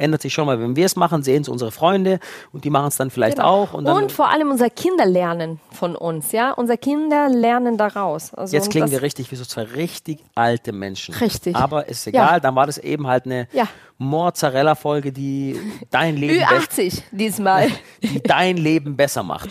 [0.00, 0.58] ändert sich schon mal.
[0.60, 2.18] Wenn wir es machen, sehen es unsere Freunde
[2.52, 3.48] und die machen es dann vielleicht Genau.
[3.48, 3.72] auch.
[3.74, 6.52] Und, dann, vor allem unsere Kinder lernen von uns, ja.
[6.52, 8.34] Unsere Kinder lernen daraus.
[8.34, 11.14] Also jetzt klingen wir richtig wie so zwei richtig alte Menschen.
[11.14, 11.54] Richtig.
[11.56, 12.40] Aber ist egal, Ja.
[12.40, 13.68] dann war das eben halt eine Ja.
[13.98, 15.58] Mozzarella-Folge, die
[15.90, 17.68] dein Leben, be Ü80 diesmal.
[18.02, 19.48] die dein Leben besser macht.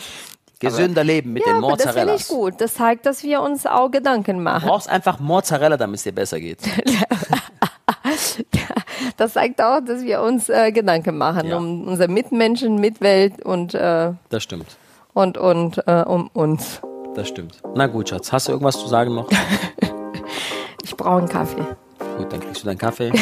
[0.61, 2.55] Gesünder Leben mit ja, den aber das finde ich gut.
[2.59, 4.67] Das zeigt, dass wir uns auch Gedanken Du machen.
[4.67, 6.59] brauchst einfach Mozzarella, damit es dir besser geht.
[9.19, 11.57] Das zeigt auch, dass wir uns äh, Gedanken machen Ja.
[11.57, 14.77] um unsere Mitmenschen, Mitwelt und, äh, Das stimmt.
[15.13, 16.79] und, und äh, um uns.
[17.15, 17.61] Das stimmt.
[17.75, 18.31] Na gut, Schatz.
[18.31, 19.29] Hast du irgendwas zu sagen noch?
[20.83, 21.63] Ich brauche einen Kaffee.
[22.17, 23.11] Gut, dann kriegst du deinen Kaffee.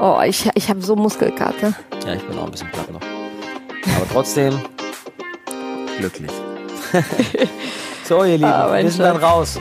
[0.00, 1.72] Oh, ich, ich habe so Muskelkater.
[2.04, 3.00] Ja, ich bin auch ein bisschen platt noch.
[3.00, 4.60] Aber trotzdem
[5.98, 6.30] glücklich.
[8.04, 9.58] so, ihr Lieben, Ah, wir sind dann raus.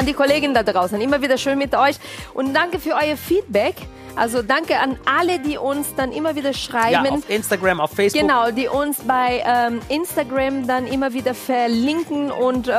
[0.00, 1.96] An die Kollegen da draußen, immer wieder schön mit euch
[2.32, 3.74] und danke für euer Feedback.
[4.16, 7.06] Also danke an alle, die uns dann immer wieder Ja, schreiben.
[7.16, 8.22] auf Instagram, auf Facebook.
[8.22, 12.72] Genau, die uns bei ähm, Instagram dann immer wieder verlinken und äh,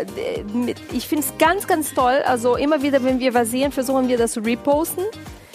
[0.00, 0.06] äh,
[0.54, 2.22] mit, ich finde es ganz, ganz toll.
[2.26, 5.04] Also immer wieder, wenn wir was sehen, versuchen wir das zu reposten.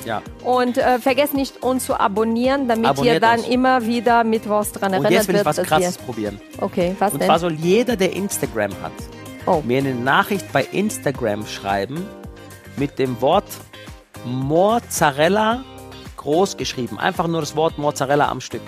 [0.06, 0.22] Ja.
[0.44, 3.48] Und äh, vergesst nicht, uns zu abonnieren, damit Abonniert ihr dann uns.
[3.50, 6.40] immer wieder mittwochs dran Und erinnert jetzt will ich was Krasses probieren.
[6.62, 7.28] Okay, was Und denn?
[7.28, 8.94] zwar soll jeder, der Instagram hat,
[9.48, 9.62] Oh.
[9.66, 12.06] mir eine Nachricht bei Instagram schreiben
[12.76, 13.46] mit dem Wort
[14.26, 15.64] Mozzarella
[16.18, 17.00] groß geschrieben.
[17.00, 18.62] Einfach nur das Wort Mozzarella am Stück.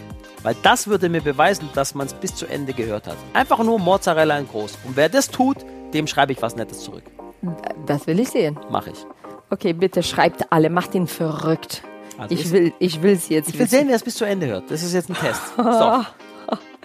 [0.43, 3.17] Weil das würde mir beweisen, dass man es bis zu Ende gehört hat.
[3.33, 4.77] Einfach nur Mozzarella in groß.
[4.85, 5.57] Und wer das tut,
[5.93, 7.03] dem schreibe ich was Nettes zurück.
[7.85, 8.57] Das will ich sehen.
[8.69, 9.05] Mache ich.
[9.49, 11.83] Okay, bitte schreibt alle, macht ihn verrückt.
[12.17, 13.49] Also ich ich- will, ich will's jetzt.
[13.49, 14.69] Ich will sehen, wer es bis zu Ende hört.
[14.71, 15.41] Das ist jetzt ein Test.
[15.57, 16.05] So.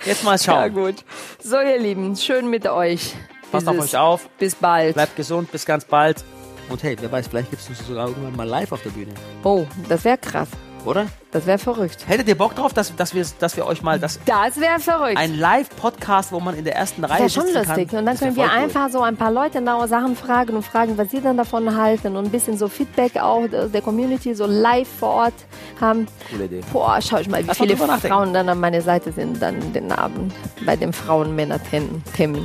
[0.04, 0.74] Jetzt mal Ja, schauen.
[0.74, 0.96] gut.
[1.42, 3.14] So, ihr Lieben, schön mit euch.
[3.54, 4.28] Passt auf euch auf.
[4.38, 4.94] Bis bald.
[4.94, 5.50] Bleibt gesund.
[5.52, 6.24] Bis ganz bald.
[6.68, 9.12] Und hey, wer weiß, vielleicht gibt es uns sogar irgendwann mal live auf der Bühne.
[9.42, 10.48] Oh, das wäre krass.
[10.86, 11.06] Oder?
[11.32, 12.04] Das wäre verrückt.
[12.06, 15.16] Hättet ihr Bock drauf, dass, dass, wir, dass wir euch mal das, Das wäre verrückt.
[15.16, 17.64] ein Live-Podcast, wo man in der ersten Reihe Wäre schon lustig.
[17.64, 17.80] kann?
[17.80, 18.50] Und dann Das können wir cool.
[18.50, 22.16] einfach so ein paar Leute genaue Sachen fragen und fragen, was sie dann davon halten
[22.16, 25.34] und ein bisschen so Feedback auch der Community so live vor Ort
[25.80, 26.06] haben.
[26.30, 26.60] Coole Idee.
[26.72, 27.76] Boah, schau ich mal, wie mal viele.
[27.76, 30.32] Frauen dann an meiner Seite sind dann den Abend
[30.66, 32.02] bei den Frauen-Männer-Themen.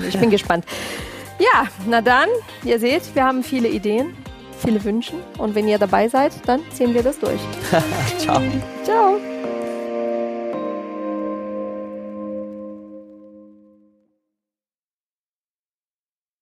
[0.08, 0.66] Ich bin gespannt.
[1.40, 2.28] Ja, na dann,
[2.64, 4.14] ihr seht, wir haben viele Ideen,
[4.60, 7.42] viele Wünsche und wenn ihr dabei seid, dann ziehen wir das durch.
[8.18, 8.42] Ciao.
[8.84, 9.39] Ciao.